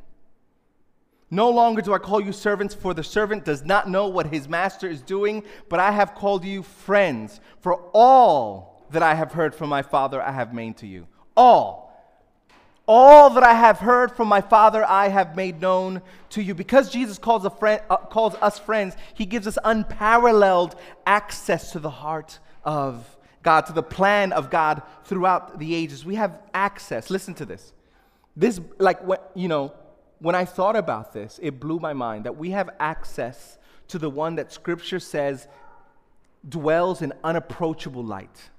No 1.30 1.50
longer 1.50 1.80
do 1.80 1.94
I 1.94 1.98
call 1.98 2.20
you 2.20 2.32
servants, 2.32 2.74
for 2.74 2.92
the 2.92 3.04
servant 3.04 3.44
does 3.44 3.64
not 3.64 3.88
know 3.88 4.08
what 4.08 4.26
his 4.26 4.48
master 4.48 4.88
is 4.88 5.00
doing, 5.00 5.44
but 5.68 5.80
I 5.80 5.92
have 5.92 6.14
called 6.14 6.44
you 6.44 6.62
friends, 6.62 7.40
for 7.60 7.76
all 7.92 8.69
that 8.90 9.02
I 9.02 9.14
have 9.14 9.32
heard 9.32 9.54
from 9.54 9.68
my 9.68 9.82
Father, 9.82 10.20
I 10.20 10.32
have 10.32 10.52
made 10.52 10.76
to 10.78 10.86
you. 10.86 11.06
All. 11.36 11.90
All 12.86 13.30
that 13.30 13.44
I 13.44 13.54
have 13.54 13.78
heard 13.78 14.10
from 14.10 14.26
my 14.26 14.40
Father, 14.40 14.84
I 14.84 15.08
have 15.08 15.36
made 15.36 15.60
known 15.60 16.02
to 16.30 16.42
you. 16.42 16.54
Because 16.54 16.90
Jesus 16.90 17.18
calls, 17.18 17.46
friend, 17.58 17.80
uh, 17.88 17.96
calls 17.98 18.34
us 18.36 18.58
friends, 18.58 18.96
he 19.14 19.26
gives 19.26 19.46
us 19.46 19.58
unparalleled 19.62 20.74
access 21.06 21.72
to 21.72 21.78
the 21.78 21.90
heart 21.90 22.40
of 22.64 23.16
God, 23.42 23.66
to 23.66 23.72
the 23.72 23.82
plan 23.82 24.32
of 24.32 24.50
God 24.50 24.82
throughout 25.04 25.58
the 25.58 25.74
ages. 25.74 26.04
We 26.04 26.16
have 26.16 26.38
access. 26.52 27.10
Listen 27.10 27.34
to 27.34 27.44
this. 27.44 27.72
This, 28.36 28.60
like, 28.78 29.02
what, 29.04 29.30
you 29.34 29.48
know, 29.48 29.72
when 30.18 30.34
I 30.34 30.44
thought 30.44 30.76
about 30.76 31.12
this, 31.12 31.38
it 31.42 31.60
blew 31.60 31.78
my 31.78 31.92
mind 31.92 32.24
that 32.24 32.36
we 32.36 32.50
have 32.50 32.70
access 32.80 33.56
to 33.88 33.98
the 33.98 34.10
one 34.10 34.34
that 34.36 34.52
Scripture 34.52 35.00
says 35.00 35.48
dwells 36.48 37.02
in 37.02 37.12
unapproachable 37.22 38.04
light. 38.04 38.50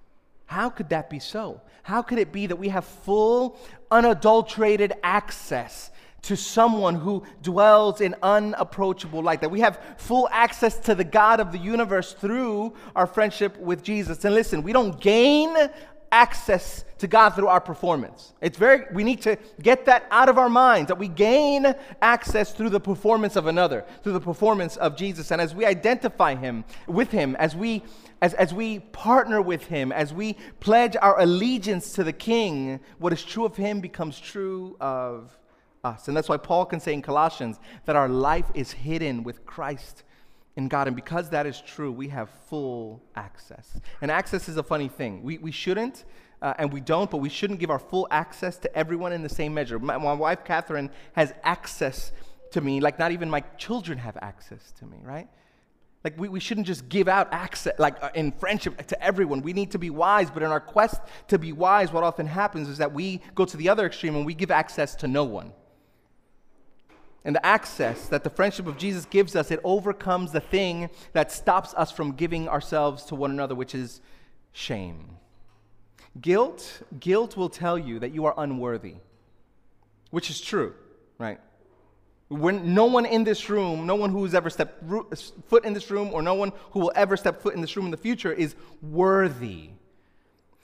How 0.51 0.69
could 0.69 0.89
that 0.89 1.09
be 1.09 1.19
so? 1.19 1.61
How 1.81 2.01
could 2.01 2.17
it 2.17 2.33
be 2.33 2.45
that 2.47 2.57
we 2.57 2.67
have 2.67 2.83
full, 2.83 3.57
unadulterated 3.89 4.91
access 5.01 5.91
to 6.23 6.35
someone 6.35 6.95
who 6.95 7.23
dwells 7.41 8.01
in 8.01 8.15
unapproachable 8.21 9.23
light? 9.23 9.39
That 9.39 9.49
we 9.49 9.61
have 9.61 9.79
full 9.95 10.27
access 10.29 10.77
to 10.79 10.93
the 10.93 11.05
God 11.05 11.39
of 11.39 11.53
the 11.53 11.57
universe 11.57 12.11
through 12.11 12.73
our 12.97 13.07
friendship 13.07 13.57
with 13.59 13.81
Jesus. 13.81 14.25
And 14.25 14.35
listen, 14.35 14.61
we 14.61 14.73
don't 14.73 14.99
gain 14.99 15.55
access 16.11 16.83
to 16.97 17.07
God 17.07 17.29
through 17.29 17.47
our 17.47 17.61
performance. 17.61 18.33
It's 18.41 18.57
very, 18.57 18.83
we 18.93 19.05
need 19.05 19.21
to 19.21 19.37
get 19.61 19.85
that 19.85 20.05
out 20.11 20.27
of 20.27 20.37
our 20.37 20.49
minds 20.49 20.89
that 20.89 20.97
we 20.97 21.07
gain 21.07 21.73
access 22.01 22.51
through 22.51 22.71
the 22.71 22.79
performance 22.81 23.37
of 23.37 23.47
another, 23.47 23.85
through 24.03 24.13
the 24.13 24.19
performance 24.19 24.75
of 24.75 24.97
Jesus. 24.97 25.31
And 25.31 25.39
as 25.39 25.55
we 25.55 25.63
identify 25.65 26.35
Him 26.35 26.65
with 26.87 27.09
Him, 27.09 27.37
as 27.37 27.55
we 27.55 27.83
as, 28.21 28.33
as 28.35 28.53
we 28.53 28.79
partner 28.79 29.41
with 29.41 29.65
him, 29.65 29.91
as 29.91 30.13
we 30.13 30.37
pledge 30.59 30.95
our 31.01 31.19
allegiance 31.19 31.93
to 31.93 32.03
the 32.03 32.13
king, 32.13 32.79
what 32.99 33.11
is 33.11 33.23
true 33.23 33.45
of 33.45 33.55
him 33.55 33.81
becomes 33.81 34.19
true 34.19 34.77
of 34.79 35.35
us. 35.83 36.07
And 36.07 36.15
that's 36.15 36.29
why 36.29 36.37
Paul 36.37 36.65
can 36.65 36.79
say 36.79 36.93
in 36.93 37.01
Colossians 37.01 37.59
that 37.85 37.95
our 37.95 38.07
life 38.07 38.49
is 38.53 38.71
hidden 38.71 39.23
with 39.23 39.45
Christ 39.45 40.03
in 40.55 40.67
God. 40.67 40.87
And 40.87 40.95
because 40.95 41.29
that 41.31 41.47
is 41.47 41.61
true, 41.61 41.91
we 41.91 42.09
have 42.09 42.29
full 42.47 43.01
access. 43.15 43.75
And 44.01 44.11
access 44.11 44.47
is 44.47 44.57
a 44.57 44.63
funny 44.63 44.87
thing. 44.87 45.23
We, 45.23 45.39
we 45.39 45.51
shouldn't, 45.51 46.05
uh, 46.43 46.53
and 46.59 46.71
we 46.71 46.81
don't, 46.81 47.09
but 47.09 47.17
we 47.17 47.29
shouldn't 47.29 47.59
give 47.59 47.71
our 47.71 47.79
full 47.79 48.07
access 48.11 48.57
to 48.59 48.75
everyone 48.75 49.13
in 49.13 49.23
the 49.23 49.29
same 49.29 49.53
measure. 49.53 49.79
My, 49.79 49.97
my 49.97 50.13
wife, 50.13 50.43
Catherine, 50.45 50.91
has 51.13 51.33
access 51.43 52.11
to 52.51 52.61
me, 52.61 52.81
like 52.81 52.99
not 52.99 53.11
even 53.11 53.29
my 53.29 53.41
children 53.57 53.97
have 53.97 54.17
access 54.21 54.73
to 54.73 54.85
me, 54.85 54.97
right? 55.03 55.27
Like, 56.03 56.19
we, 56.19 56.29
we 56.29 56.39
shouldn't 56.39 56.65
just 56.65 56.89
give 56.89 57.07
out 57.07 57.31
access, 57.31 57.77
like 57.77 58.01
uh, 58.01 58.09
in 58.15 58.31
friendship 58.31 58.85
to 58.87 59.03
everyone. 59.03 59.41
We 59.41 59.53
need 59.53 59.71
to 59.71 59.77
be 59.77 59.91
wise, 59.91 60.31
but 60.31 60.41
in 60.41 60.49
our 60.49 60.59
quest 60.59 60.99
to 61.27 61.37
be 61.37 61.53
wise, 61.53 61.91
what 61.91 62.03
often 62.03 62.25
happens 62.25 62.67
is 62.67 62.79
that 62.79 62.91
we 62.91 63.21
go 63.35 63.45
to 63.45 63.55
the 63.55 63.69
other 63.69 63.85
extreme 63.85 64.15
and 64.15 64.25
we 64.25 64.33
give 64.33 64.49
access 64.49 64.95
to 64.95 65.07
no 65.07 65.23
one. 65.23 65.51
And 67.23 67.35
the 67.35 67.45
access 67.45 68.07
that 68.07 68.23
the 68.23 68.31
friendship 68.31 68.65
of 68.65 68.77
Jesus 68.77 69.05
gives 69.05 69.35
us, 69.35 69.51
it 69.51 69.59
overcomes 69.63 70.31
the 70.31 70.39
thing 70.39 70.89
that 71.13 71.31
stops 71.31 71.73
us 71.75 71.91
from 71.91 72.13
giving 72.13 72.49
ourselves 72.49 73.03
to 73.05 73.15
one 73.15 73.29
another, 73.29 73.53
which 73.53 73.75
is 73.75 74.01
shame. 74.53 75.17
Guilt, 76.19 76.81
guilt 76.99 77.37
will 77.37 77.49
tell 77.49 77.77
you 77.77 77.99
that 77.99 78.11
you 78.11 78.25
are 78.25 78.33
unworthy, 78.37 78.95
which 80.09 80.31
is 80.31 80.41
true, 80.41 80.73
right? 81.19 81.39
When 82.31 82.73
no 82.73 82.85
one 82.85 83.05
in 83.05 83.23
this 83.23 83.49
room, 83.49 83.85
no 83.85 83.95
one 83.95 84.09
who's 84.09 84.33
ever 84.33 84.49
stepped 84.49 84.83
foot 85.47 85.65
in 85.65 85.73
this 85.73 85.91
room, 85.91 86.11
or 86.13 86.21
no 86.21 86.33
one 86.33 86.53
who 86.71 86.79
will 86.79 86.91
ever 86.95 87.17
step 87.17 87.41
foot 87.41 87.55
in 87.55 87.61
this 87.61 87.75
room 87.75 87.85
in 87.85 87.91
the 87.91 87.97
future 87.97 88.31
is 88.31 88.55
worthy. 88.81 89.69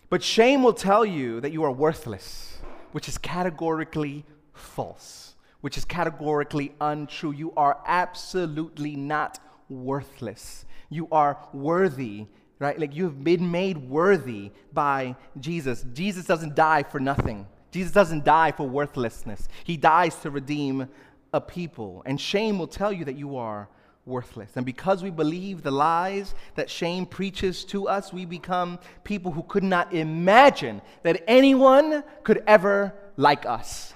But 0.09 0.23
shame 0.23 0.63
will 0.63 0.73
tell 0.73 1.05
you 1.05 1.41
that 1.41 1.51
you 1.51 1.63
are 1.63 1.71
worthless, 1.71 2.57
which 2.93 3.09
is 3.09 3.17
categorically 3.17 4.23
false 4.53 5.27
which 5.61 5.77
is 5.77 5.85
categorically 5.85 6.73
untrue. 6.79 7.31
You 7.31 7.53
are 7.57 7.79
absolutely 7.85 8.95
not 8.95 9.39
worthless. 9.69 10.65
You 10.89 11.07
are 11.11 11.37
worthy, 11.53 12.27
right? 12.59 12.79
Like 12.79 12.95
you 12.95 13.03
have 13.05 13.23
been 13.23 13.51
made 13.51 13.77
worthy 13.77 14.51
by 14.71 15.15
Jesus. 15.39 15.85
Jesus 15.93 16.25
doesn't 16.25 16.55
die 16.55 16.83
for 16.83 16.99
nothing. 16.99 17.47
Jesus 17.71 17.91
doesn't 17.91 18.23
die 18.23 18.51
for 18.51 18.67
worthlessness. 18.67 19.47
He 19.63 19.77
dies 19.77 20.15
to 20.17 20.31
redeem 20.31 20.87
a 21.33 21.41
people. 21.41 22.03
And 22.05 22.19
shame 22.19 22.57
will 22.59 22.67
tell 22.67 22.91
you 22.91 23.05
that 23.05 23.17
you 23.17 23.37
are 23.37 23.67
worthless. 24.05 24.51
And 24.55 24.65
because 24.65 25.03
we 25.03 25.09
believe 25.09 25.61
the 25.61 25.71
lies 25.71 26.33
that 26.55 26.69
shame 26.69 27.05
preaches 27.05 27.63
to 27.65 27.87
us, 27.87 28.13
we 28.13 28.25
become 28.25 28.79
people 29.03 29.31
who 29.31 29.43
could 29.43 29.63
not 29.63 29.93
imagine 29.93 30.81
that 31.03 31.23
anyone 31.27 32.03
could 32.23 32.43
ever 32.47 32.93
like 33.17 33.45
us. 33.45 33.93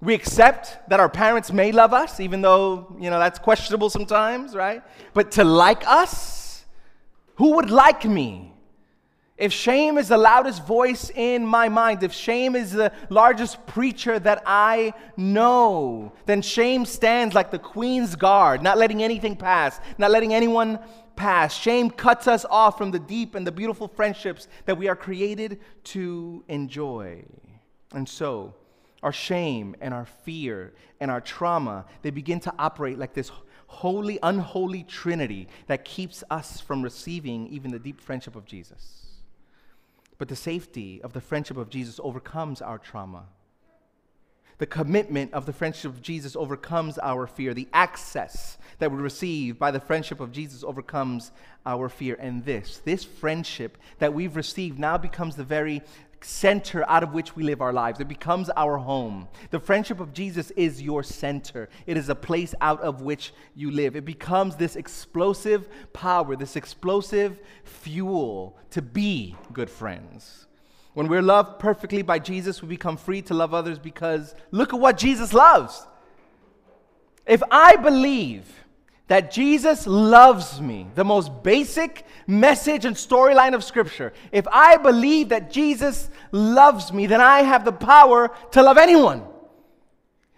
We 0.00 0.14
accept 0.14 0.88
that 0.88 0.98
our 0.98 1.10
parents 1.10 1.52
may 1.52 1.72
love 1.72 1.92
us, 1.92 2.20
even 2.20 2.40
though, 2.40 2.96
you 2.98 3.10
know, 3.10 3.18
that's 3.18 3.38
questionable 3.38 3.90
sometimes, 3.90 4.54
right? 4.54 4.82
But 5.12 5.32
to 5.32 5.44
like 5.44 5.86
us, 5.86 6.64
who 7.34 7.56
would 7.56 7.70
like 7.70 8.04
me? 8.04 8.49
If 9.40 9.54
shame 9.54 9.96
is 9.96 10.08
the 10.08 10.18
loudest 10.18 10.66
voice 10.66 11.10
in 11.14 11.46
my 11.46 11.70
mind, 11.70 12.02
if 12.02 12.12
shame 12.12 12.54
is 12.54 12.72
the 12.72 12.92
largest 13.08 13.66
preacher 13.66 14.18
that 14.18 14.42
I 14.44 14.92
know, 15.16 16.12
then 16.26 16.42
shame 16.42 16.84
stands 16.84 17.34
like 17.34 17.50
the 17.50 17.58
queen's 17.58 18.16
guard, 18.16 18.62
not 18.62 18.76
letting 18.76 19.02
anything 19.02 19.36
pass, 19.36 19.80
not 19.96 20.10
letting 20.10 20.34
anyone 20.34 20.78
pass. 21.16 21.56
Shame 21.56 21.88
cuts 21.88 22.28
us 22.28 22.44
off 22.50 22.76
from 22.76 22.90
the 22.90 22.98
deep 22.98 23.34
and 23.34 23.46
the 23.46 23.50
beautiful 23.50 23.88
friendships 23.88 24.46
that 24.66 24.76
we 24.76 24.88
are 24.88 24.96
created 24.96 25.60
to 25.84 26.44
enjoy. 26.48 27.24
And 27.94 28.06
so, 28.06 28.54
our 29.02 29.12
shame 29.12 29.74
and 29.80 29.94
our 29.94 30.04
fear 30.04 30.74
and 31.00 31.10
our 31.10 31.22
trauma, 31.22 31.86
they 32.02 32.10
begin 32.10 32.40
to 32.40 32.52
operate 32.58 32.98
like 32.98 33.14
this 33.14 33.32
holy, 33.68 34.18
unholy 34.22 34.82
trinity 34.82 35.48
that 35.66 35.86
keeps 35.86 36.22
us 36.30 36.60
from 36.60 36.82
receiving 36.82 37.46
even 37.46 37.70
the 37.70 37.78
deep 37.78 38.02
friendship 38.02 38.36
of 38.36 38.44
Jesus. 38.44 39.09
But 40.20 40.28
the 40.28 40.36
safety 40.36 41.00
of 41.02 41.14
the 41.14 41.20
friendship 41.22 41.56
of 41.56 41.70
Jesus 41.70 41.98
overcomes 42.04 42.60
our 42.60 42.76
trauma. 42.76 43.24
The 44.58 44.66
commitment 44.66 45.32
of 45.32 45.46
the 45.46 45.52
friendship 45.54 45.92
of 45.92 46.02
Jesus 46.02 46.36
overcomes 46.36 46.98
our 46.98 47.26
fear. 47.26 47.54
The 47.54 47.68
access 47.72 48.58
that 48.80 48.92
we 48.92 48.98
receive 48.98 49.58
by 49.58 49.70
the 49.70 49.80
friendship 49.80 50.20
of 50.20 50.30
Jesus 50.30 50.62
overcomes 50.62 51.32
our 51.64 51.88
fear. 51.88 52.18
And 52.20 52.44
this, 52.44 52.82
this 52.84 53.02
friendship 53.02 53.78
that 53.98 54.12
we've 54.12 54.36
received 54.36 54.78
now 54.78 54.98
becomes 54.98 55.36
the 55.36 55.42
very 55.44 55.80
center 56.22 56.88
out 56.88 57.02
of 57.02 57.12
which 57.12 57.34
we 57.36 57.42
live 57.42 57.60
our 57.60 57.72
lives. 57.72 58.00
It 58.00 58.08
becomes 58.08 58.50
our 58.50 58.76
home. 58.76 59.28
The 59.50 59.60
friendship 59.60 60.00
of 60.00 60.12
Jesus 60.12 60.50
is 60.52 60.82
your 60.82 61.02
center, 61.02 61.68
it 61.86 61.96
is 61.96 62.08
a 62.08 62.14
place 62.14 62.54
out 62.60 62.80
of 62.80 63.02
which 63.02 63.32
you 63.54 63.70
live. 63.70 63.96
It 63.96 64.04
becomes 64.04 64.56
this 64.56 64.76
explosive 64.76 65.68
power, 65.92 66.36
this 66.36 66.56
explosive 66.56 67.38
fuel 67.64 68.56
to 68.70 68.82
be 68.82 69.36
good 69.52 69.70
friends. 69.70 70.46
When 70.94 71.08
we're 71.08 71.22
loved 71.22 71.60
perfectly 71.60 72.02
by 72.02 72.18
Jesus, 72.18 72.62
we 72.62 72.68
become 72.68 72.96
free 72.96 73.22
to 73.22 73.34
love 73.34 73.54
others 73.54 73.78
because 73.78 74.34
look 74.50 74.74
at 74.74 74.80
what 74.80 74.98
Jesus 74.98 75.32
loves. 75.32 75.86
If 77.26 77.42
I 77.50 77.76
believe 77.76 78.44
that 79.10 79.32
Jesus 79.32 79.88
loves 79.88 80.60
me, 80.60 80.86
the 80.94 81.02
most 81.02 81.42
basic 81.42 82.06
message 82.28 82.84
and 82.84 82.94
storyline 82.94 83.54
of 83.54 83.64
Scripture. 83.64 84.12
If 84.30 84.46
I 84.46 84.76
believe 84.76 85.30
that 85.30 85.50
Jesus 85.50 86.08
loves 86.30 86.92
me, 86.92 87.08
then 87.08 87.20
I 87.20 87.42
have 87.42 87.64
the 87.64 87.72
power 87.72 88.30
to 88.52 88.62
love 88.62 88.78
anyone. 88.78 89.24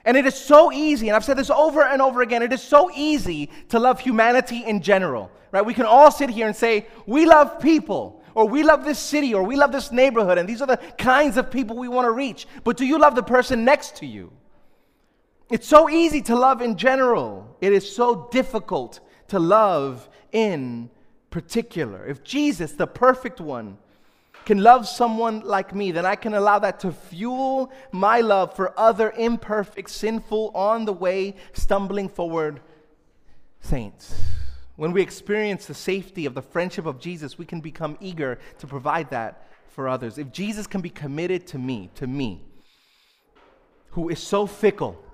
And 0.06 0.16
it 0.16 0.24
is 0.24 0.34
so 0.34 0.72
easy, 0.72 1.10
and 1.10 1.14
I've 1.14 1.22
said 1.22 1.36
this 1.36 1.50
over 1.50 1.82
and 1.82 2.00
over 2.00 2.22
again, 2.22 2.40
it 2.40 2.50
is 2.50 2.62
so 2.62 2.90
easy 2.94 3.50
to 3.68 3.78
love 3.78 4.00
humanity 4.00 4.64
in 4.64 4.80
general, 4.80 5.30
right? 5.50 5.66
We 5.66 5.74
can 5.74 5.84
all 5.84 6.10
sit 6.10 6.30
here 6.30 6.46
and 6.46 6.56
say, 6.56 6.86
we 7.04 7.26
love 7.26 7.60
people, 7.60 8.22
or 8.34 8.48
we 8.48 8.62
love 8.62 8.86
this 8.86 8.98
city, 8.98 9.34
or 9.34 9.42
we 9.42 9.54
love 9.54 9.70
this 9.70 9.92
neighborhood, 9.92 10.38
and 10.38 10.48
these 10.48 10.62
are 10.62 10.66
the 10.66 10.78
kinds 10.96 11.36
of 11.36 11.50
people 11.50 11.76
we 11.76 11.88
want 11.88 12.06
to 12.06 12.10
reach. 12.10 12.46
But 12.64 12.78
do 12.78 12.86
you 12.86 12.98
love 12.98 13.16
the 13.16 13.22
person 13.22 13.66
next 13.66 13.96
to 13.96 14.06
you? 14.06 14.32
It's 15.52 15.68
so 15.68 15.90
easy 15.90 16.22
to 16.22 16.34
love 16.34 16.62
in 16.62 16.78
general, 16.78 17.58
it 17.60 17.74
is 17.74 17.94
so 17.94 18.26
difficult 18.32 19.00
to 19.28 19.38
love 19.38 20.08
in 20.32 20.88
particular. 21.28 22.06
If 22.06 22.24
Jesus, 22.24 22.72
the 22.72 22.86
perfect 22.86 23.38
one, 23.38 23.76
can 24.46 24.62
love 24.62 24.88
someone 24.88 25.40
like 25.40 25.74
me, 25.74 25.90
then 25.90 26.06
I 26.06 26.16
can 26.16 26.32
allow 26.32 26.58
that 26.60 26.80
to 26.80 26.90
fuel 26.90 27.70
my 27.92 28.22
love 28.22 28.56
for 28.56 28.72
other 28.80 29.10
imperfect, 29.10 29.90
sinful, 29.90 30.52
on 30.54 30.86
the 30.86 30.92
way, 30.94 31.34
stumbling 31.52 32.08
forward 32.08 32.62
saints. 33.60 34.18
When 34.76 34.92
we 34.92 35.02
experience 35.02 35.66
the 35.66 35.74
safety 35.74 36.24
of 36.24 36.32
the 36.32 36.40
friendship 36.40 36.86
of 36.86 36.98
Jesus, 36.98 37.36
we 37.36 37.44
can 37.44 37.60
become 37.60 37.98
eager 38.00 38.38
to 38.58 38.66
provide 38.66 39.10
that 39.10 39.46
for 39.68 39.86
others. 39.86 40.16
If 40.16 40.32
Jesus 40.32 40.66
can 40.66 40.80
be 40.80 40.88
committed 40.88 41.46
to 41.48 41.58
me, 41.58 41.90
to 41.96 42.06
me, 42.06 42.42
who 43.90 44.08
is 44.08 44.18
so 44.18 44.46
fickle, 44.46 45.04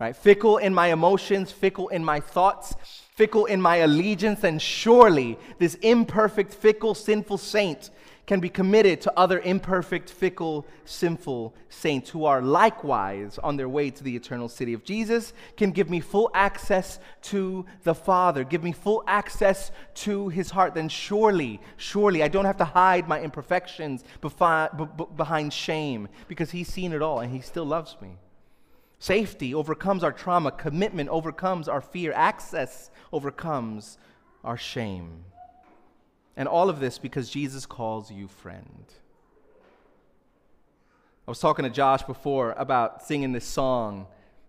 right? 0.00 0.16
Fickle 0.16 0.58
in 0.58 0.74
my 0.74 0.88
emotions, 0.88 1.50
fickle 1.50 1.88
in 1.88 2.04
my 2.04 2.20
thoughts, 2.20 2.74
fickle 3.14 3.46
in 3.46 3.60
my 3.60 3.76
allegiance, 3.76 4.44
and 4.44 4.60
surely 4.60 5.38
this 5.58 5.74
imperfect, 5.76 6.54
fickle, 6.54 6.94
sinful 6.94 7.38
saint 7.38 7.90
can 8.28 8.40
be 8.40 8.50
committed 8.50 9.00
to 9.00 9.18
other 9.18 9.40
imperfect, 9.40 10.10
fickle, 10.10 10.66
sinful 10.84 11.54
saints 11.70 12.10
who 12.10 12.26
are 12.26 12.42
likewise 12.42 13.38
on 13.38 13.56
their 13.56 13.70
way 13.70 13.88
to 13.88 14.04
the 14.04 14.14
eternal 14.14 14.50
city. 14.50 14.74
of 14.74 14.84
Jesus 14.84 15.32
can 15.56 15.70
give 15.70 15.88
me 15.88 15.98
full 15.98 16.30
access 16.34 17.00
to 17.22 17.64
the 17.84 17.94
Father, 17.94 18.44
give 18.44 18.62
me 18.62 18.72
full 18.72 19.02
access 19.06 19.72
to 19.94 20.28
his 20.28 20.50
heart, 20.50 20.74
then 20.74 20.90
surely, 20.90 21.58
surely 21.78 22.22
I 22.22 22.28
don't 22.28 22.44
have 22.44 22.58
to 22.58 22.66
hide 22.66 23.08
my 23.08 23.18
imperfections 23.18 24.04
behind 24.20 25.50
shame 25.50 26.06
because 26.28 26.50
he's 26.50 26.68
seen 26.68 26.92
it 26.92 27.00
all 27.00 27.20
and 27.20 27.32
he 27.32 27.40
still 27.40 27.64
loves 27.64 27.96
me. 28.02 28.18
Safety 28.98 29.54
overcomes 29.54 30.02
our 30.02 30.12
trauma, 30.12 30.50
commitment 30.50 31.08
overcomes 31.08 31.68
our 31.68 31.80
fear, 31.80 32.12
access 32.12 32.90
overcomes 33.12 33.98
our 34.44 34.56
shame. 34.56 35.24
And 36.36 36.48
all 36.48 36.68
of 36.68 36.80
this 36.80 36.98
because 36.98 37.30
Jesus 37.30 37.66
calls 37.66 38.10
you 38.10 38.28
friend. 38.28 38.84
I 41.26 41.30
was 41.30 41.40
talking 41.40 41.64
to 41.64 41.70
Josh 41.70 42.02
before 42.02 42.54
about 42.56 43.02
singing 43.02 43.32
this 43.32 43.44
song, 43.44 44.06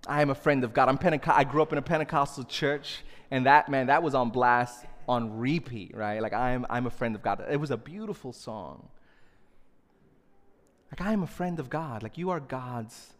I 0.07 0.21
am 0.21 0.29
a 0.29 0.35
friend 0.35 0.63
of 0.63 0.73
God. 0.73 0.87
I'm 0.87 0.97
Penteco- 0.97 1.33
I 1.33 1.43
grew 1.43 1.61
up 1.61 1.71
in 1.71 1.77
a 1.77 1.81
Pentecostal 1.81 2.45
church, 2.45 3.03
and 3.31 3.45
that, 3.45 3.69
man, 3.69 3.87
that 3.87 4.01
was 4.01 4.15
on 4.15 4.29
blast 4.29 4.85
on 5.07 5.39
repeat, 5.39 5.95
right? 5.95 6.21
Like, 6.21 6.33
I'm, 6.33 6.65
I'm 6.69 6.85
a 6.85 6.91
friend 6.91 7.15
of 7.15 7.21
God. 7.21 7.43
It 7.49 7.57
was 7.57 7.71
a 7.71 7.77
beautiful 7.77 8.31
song. 8.31 8.87
Like, 10.91 11.01
I 11.01 11.13
am 11.13 11.23
a 11.23 11.27
friend 11.27 11.59
of 11.59 11.69
God. 11.69 12.03
Like, 12.03 12.17
you 12.17 12.29
are 12.29 12.39
God's. 12.39 13.13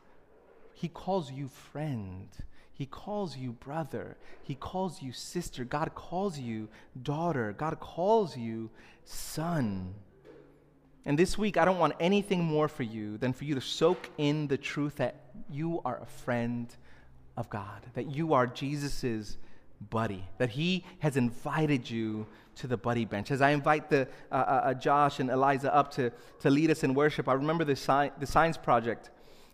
He 0.79 0.87
calls 0.87 1.29
you 1.29 1.49
friend. 1.49 2.29
He 2.71 2.85
calls 2.85 3.35
you 3.35 3.51
brother. 3.51 4.15
He 4.43 4.55
calls 4.55 5.01
you 5.01 5.11
sister. 5.11 5.65
God 5.65 5.93
calls 5.93 6.39
you 6.39 6.69
daughter. 7.03 7.53
God 7.57 7.81
calls 7.81 8.37
you 8.37 8.69
son. 9.03 9.93
And 11.03 11.19
this 11.19 11.37
week, 11.37 11.57
I 11.57 11.65
don't 11.65 11.79
want 11.79 11.95
anything 11.99 12.45
more 12.45 12.69
for 12.69 12.83
you 12.83 13.17
than 13.17 13.33
for 13.33 13.43
you 13.43 13.55
to 13.55 13.61
soak 13.61 14.09
in 14.17 14.47
the 14.47 14.57
truth 14.57 14.95
that 14.95 15.15
you 15.49 15.81
are 15.83 15.99
a 16.01 16.05
friend 16.05 16.73
of 17.35 17.49
God, 17.49 17.85
that 17.93 18.15
you 18.15 18.33
are 18.33 18.47
Jesus's 18.47 19.37
buddy, 19.89 20.23
that 20.37 20.49
He 20.49 20.85
has 20.99 21.17
invited 21.17 21.89
you 21.89 22.25
to 22.55 22.67
the 22.67 22.77
buddy 22.77 23.03
bench. 23.03 23.31
As 23.31 23.41
I 23.41 23.49
invite 23.49 23.89
the, 23.89 24.07
uh, 24.31 24.35
uh, 24.35 24.37
uh, 24.37 24.73
Josh 24.75 25.19
and 25.19 25.29
Eliza 25.29 25.75
up 25.75 25.91
to, 25.95 26.09
to 26.39 26.49
lead 26.49 26.71
us 26.71 26.85
in 26.85 26.93
worship, 26.93 27.27
I 27.27 27.33
remember 27.33 27.65
the, 27.65 27.75
sci- 27.75 28.11
the 28.17 28.25
science 28.25 28.55
project 28.55 29.09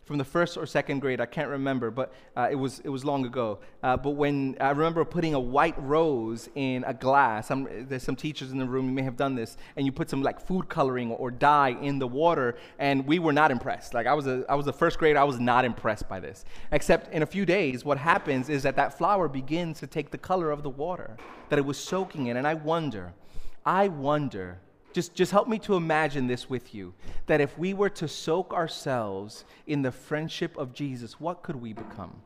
from 0.06 0.20
the 0.20 0.24
first 0.24 0.56
or 0.56 0.66
second 0.66 1.00
grade. 1.00 1.20
I 1.20 1.26
can't 1.26 1.50
remember, 1.50 1.90
but 1.92 2.14
uh, 2.38 2.48
it, 2.50 2.56
was, 2.56 2.80
it 2.84 2.90
was 2.90 3.04
long 3.04 3.26
ago. 3.26 3.60
Uh, 3.82 3.98
but 3.98 4.12
when 4.12 4.56
I 4.62 4.70
remember 4.70 5.04
putting 5.04 5.34
a 5.34 5.40
white 5.40 5.76
rose 5.82 6.48
in 6.56 6.84
a 6.86 6.94
glass, 6.94 7.50
I'm, 7.50 7.88
there's 7.88 8.04
some 8.04 8.16
teachers 8.16 8.52
in 8.52 8.60
the 8.60 8.66
room, 8.66 8.86
you 8.86 8.94
may 8.94 9.02
have 9.02 9.18
done 9.18 9.36
this, 9.36 9.58
and 9.76 9.86
you 9.86 9.92
put 9.92 10.10
some 10.10 10.22
like 10.22 10.40
food 10.40 10.70
coloring 10.70 11.12
or 11.12 11.32
dye 11.32 11.76
in 11.82 11.98
the 11.98 12.08
water, 12.08 12.56
and 12.78 13.06
we 13.08 13.18
were 13.18 13.34
not 13.34 13.50
impressed. 13.50 13.94
Like 13.96 14.06
I 14.06 14.14
was 14.14 14.28
a, 14.28 14.46
I 14.48 14.56
was 14.56 14.68
a 14.68 14.74
first 14.74 15.00
grade, 15.00 15.18
I 15.18 15.24
was 15.24 15.40
not 15.40 15.66
impressed 15.66 16.08
by 16.08 16.20
this. 16.20 16.46
Except 16.72 17.12
in 17.12 17.24
a 17.24 17.26
few 17.26 17.46
days, 17.46 17.84
what 17.84 17.98
happens 17.98 18.48
is 18.48 18.64
that 18.64 18.76
that 18.76 18.98
flower 18.98 19.28
begins 19.28 19.80
to 19.80 19.88
take 19.88 20.12
the 20.12 20.18
color 20.20 20.52
of 20.52 20.62
the 20.62 20.70
water 20.70 21.18
that 21.50 21.58
it 21.58 21.66
was 21.66 21.78
soaking 21.78 22.28
in. 22.28 22.38
And 22.38 22.48
I 22.48 22.54
wonder, 22.54 23.14
I 23.66 23.88
wonder 23.88 24.60
just, 24.96 25.14
just 25.14 25.34
help 25.34 25.50
me 25.50 25.60
to 25.60 25.76
imagine 25.76 26.26
this 26.26 26.50
with 26.50 26.74
you 26.74 26.94
that 27.26 27.42
if 27.42 27.58
we 27.58 27.74
were 27.74 27.90
to 27.90 28.08
soak 28.08 28.54
ourselves 28.54 29.44
in 29.68 29.82
the 29.82 29.92
friendship 29.92 30.56
of 30.58 30.74
Jesus, 30.74 31.20
what 31.20 31.44
could 31.44 31.58
we 31.58 31.74
become? 31.74 32.22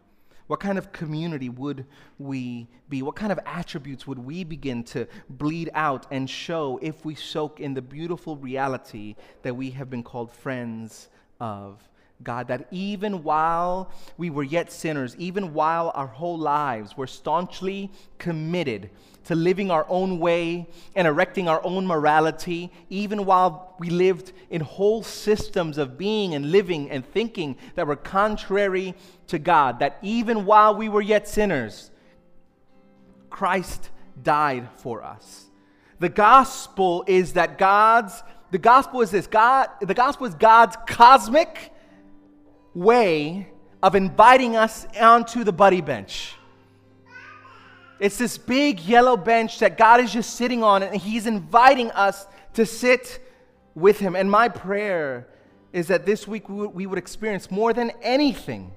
What 0.45 0.59
kind 0.59 0.77
of 0.77 0.91
community 0.91 1.49
would 1.49 1.87
we 2.19 2.67
be? 2.87 3.01
What 3.01 3.15
kind 3.15 3.31
of 3.31 3.39
attributes 3.43 4.05
would 4.05 4.19
we 4.19 4.43
begin 4.43 4.83
to 4.83 5.07
bleed 5.31 5.71
out 5.73 6.05
and 6.11 6.29
show 6.29 6.77
if 6.83 7.03
we 7.03 7.15
soak 7.15 7.59
in 7.59 7.73
the 7.73 7.81
beautiful 7.81 8.37
reality 8.37 9.15
that 9.41 9.55
we 9.55 9.71
have 9.71 9.89
been 9.89 10.03
called 10.03 10.31
friends 10.31 11.09
of 11.39 11.89
God? 12.23 12.47
That 12.47 12.67
even 12.71 13.23
while 13.23 13.91
we 14.17 14.29
were 14.29 14.43
yet 14.43 14.71
sinners, 14.71 15.15
even 15.17 15.53
while 15.53 15.91
our 15.95 16.07
whole 16.07 16.37
lives 16.37 16.97
were 16.97 17.07
staunchly 17.07 17.91
committed 18.17 18.89
to 19.25 19.35
living 19.35 19.69
our 19.69 19.85
own 19.89 20.19
way 20.19 20.67
and 20.95 21.07
erecting 21.07 21.47
our 21.47 21.63
own 21.63 21.85
morality, 21.85 22.71
even 22.89 23.25
while 23.25 23.75
we 23.79 23.89
lived 23.89 24.31
in 24.49 24.61
whole 24.61 25.03
systems 25.03 25.77
of 25.77 25.97
being 25.97 26.33
and 26.33 26.51
living 26.51 26.89
and 26.89 27.05
thinking 27.05 27.55
that 27.75 27.85
were 27.85 27.95
contrary 27.95 28.95
to 29.27 29.37
God, 29.37 29.79
that 29.79 29.97
even 30.01 30.45
while 30.45 30.75
we 30.75 30.89
were 30.89 31.01
yet 31.01 31.27
sinners, 31.27 31.91
Christ 33.29 33.89
died 34.21 34.67
for 34.77 35.03
us. 35.03 35.45
The 35.99 36.09
gospel 36.09 37.03
is 37.07 37.33
that 37.33 37.57
God's, 37.57 38.23
the 38.51 38.57
gospel 38.57 39.01
is 39.01 39.11
this 39.11 39.27
God, 39.27 39.69
the 39.79 39.93
gospel 39.93 40.25
is 40.25 40.33
God's 40.33 40.75
cosmic 40.87 41.71
way 42.73 43.49
of 43.81 43.95
inviting 43.95 44.55
us 44.55 44.85
onto 44.99 45.43
the 45.43 45.53
buddy 45.53 45.81
bench. 45.81 46.35
It's 47.99 48.17
this 48.17 48.37
big 48.37 48.79
yellow 48.79 49.17
bench 49.17 49.59
that 49.59 49.77
God 49.77 49.99
is 49.99 50.11
just 50.13 50.35
sitting 50.35 50.63
on, 50.63 50.83
and 50.83 50.95
He's 50.95 51.27
inviting 51.27 51.91
us 51.91 52.25
to 52.53 52.65
sit 52.65 53.21
with 53.75 53.99
Him. 53.99 54.15
And 54.15 54.29
my 54.31 54.47
prayer 54.49 55.27
is 55.73 55.87
that 55.87 56.05
this 56.05 56.27
week 56.27 56.49
we 56.49 56.87
would 56.87 56.97
experience 56.97 57.51
more 57.51 57.73
than 57.73 57.91
anything 58.01 58.71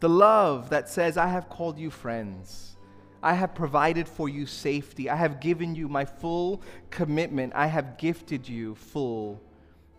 the 0.00 0.08
love 0.08 0.70
that 0.70 0.88
says, 0.88 1.16
I 1.16 1.28
have 1.28 1.48
called 1.48 1.78
you 1.78 1.90
friends. 1.90 2.76
I 3.22 3.34
have 3.34 3.54
provided 3.54 4.08
for 4.08 4.30
you 4.30 4.46
safety. 4.46 5.10
I 5.10 5.16
have 5.16 5.40
given 5.40 5.74
you 5.74 5.88
my 5.88 6.06
full 6.06 6.62
commitment. 6.88 7.52
I 7.54 7.66
have 7.66 7.98
gifted 7.98 8.48
you 8.48 8.74
full 8.74 9.40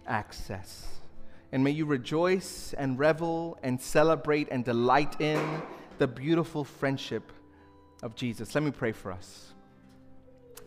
access. 0.08 0.88
And 1.52 1.64
may 1.64 1.72
you 1.72 1.86
rejoice 1.86 2.74
and 2.78 2.98
revel 2.98 3.58
and 3.62 3.82
celebrate 3.82 4.48
and 4.52 4.64
delight 4.64 5.20
in 5.20 5.62
the 5.98 6.08
beautiful 6.08 6.64
friendship 6.64 7.32
of 8.02 8.16
Jesus. 8.16 8.56
Let 8.56 8.64
me 8.64 8.72
pray 8.72 8.92
for 8.92 9.12
us. 9.12 9.54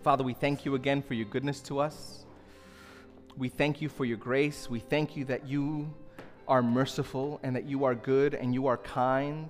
Father, 0.02 0.22
we 0.22 0.34
thank 0.34 0.64
you 0.64 0.74
again 0.74 1.00
for 1.00 1.14
your 1.14 1.26
goodness 1.26 1.60
to 1.62 1.80
us. 1.80 2.26
We 3.36 3.48
thank 3.48 3.80
you 3.80 3.88
for 3.88 4.04
your 4.04 4.18
grace. 4.18 4.68
We 4.68 4.78
thank 4.78 5.16
you 5.16 5.24
that 5.24 5.48
you 5.48 5.92
are 6.46 6.62
merciful 6.62 7.40
and 7.42 7.56
that 7.56 7.64
you 7.64 7.84
are 7.84 7.94
good 7.94 8.34
and 8.34 8.52
you 8.52 8.66
are 8.66 8.76
kind. 8.76 9.48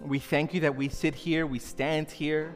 We 0.00 0.20
thank 0.20 0.54
you 0.54 0.60
that 0.60 0.76
we 0.76 0.88
sit 0.88 1.16
here, 1.16 1.46
we 1.46 1.58
stand 1.58 2.10
here, 2.10 2.54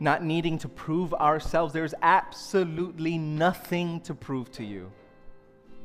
not 0.00 0.24
needing 0.24 0.58
to 0.58 0.68
prove 0.68 1.12
ourselves. 1.12 1.74
There's 1.74 1.94
absolutely 2.00 3.18
nothing 3.18 4.00
to 4.00 4.14
prove 4.14 4.50
to 4.52 4.64
you. 4.64 4.90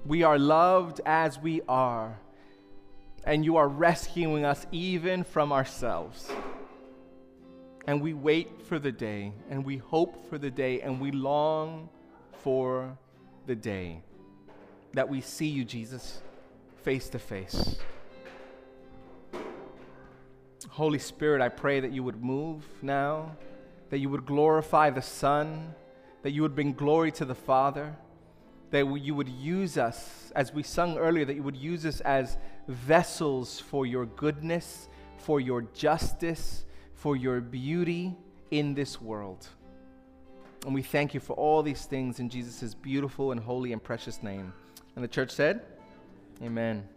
We 0.05 0.23
are 0.23 0.37
loved 0.37 1.01
as 1.05 1.39
we 1.39 1.61
are 1.67 2.19
and 3.25 3.43
you 3.43 3.57
are 3.57 3.67
rescuing 3.67 4.45
us 4.45 4.65
even 4.71 5.23
from 5.23 5.51
ourselves. 5.51 6.29
And 7.87 8.01
we 8.01 8.13
wait 8.13 8.61
for 8.63 8.79
the 8.79 8.91
day, 8.91 9.33
and 9.49 9.65
we 9.65 9.77
hope 9.77 10.29
for 10.29 10.37
the 10.37 10.49
day, 10.49 10.81
and 10.81 10.99
we 10.99 11.11
long 11.11 11.89
for 12.43 12.97
the 13.45 13.55
day 13.55 14.01
that 14.93 15.09
we 15.09 15.21
see 15.21 15.47
you, 15.47 15.65
Jesus, 15.65 16.21
face 16.83 17.09
to 17.09 17.19
face. 17.19 17.77
Holy 20.69 20.99
Spirit, 20.99 21.41
I 21.41 21.49
pray 21.49 21.79
that 21.79 21.91
you 21.91 22.03
would 22.03 22.23
move 22.23 22.63
now, 22.81 23.35
that 23.89 23.99
you 23.99 24.09
would 24.09 24.25
glorify 24.25 24.89
the 24.89 25.01
Son, 25.01 25.75
that 26.23 26.31
you 26.31 26.41
would 26.41 26.55
bring 26.55 26.73
glory 26.73 27.11
to 27.13 27.25
the 27.25 27.35
Father 27.35 27.95
that 28.75 28.99
you 28.99 29.15
would 29.15 29.29
use 29.29 29.77
us, 29.77 30.33
as 30.35 30.53
we 30.53 30.61
sung 30.61 30.97
earlier, 30.97 31.23
that 31.23 31.35
you 31.35 31.43
would 31.43 31.55
use 31.55 31.85
us 31.85 32.01
as 32.01 32.37
vessels 32.67 33.57
for 33.57 33.85
your 33.85 34.05
goodness, 34.05 34.89
for 35.17 35.39
your 35.39 35.61
justice, 35.73 36.65
for 36.93 37.15
your 37.15 37.39
beauty 37.39 38.13
in 38.51 38.73
this 38.73 39.01
world. 39.01 39.47
And 40.65 40.73
we 40.73 40.81
thank 40.81 41.13
you 41.13 41.21
for 41.21 41.37
all 41.37 41.63
these 41.63 41.85
things 41.85 42.19
in 42.19 42.27
Jesus' 42.27 42.73
beautiful 42.73 43.31
and 43.31 43.39
holy 43.39 43.71
and 43.71 43.81
precious 43.81 44.21
name. 44.21 44.51
And 44.95 45.03
the 45.03 45.07
church 45.07 45.31
said, 45.31 45.61
Amen. 46.43 46.94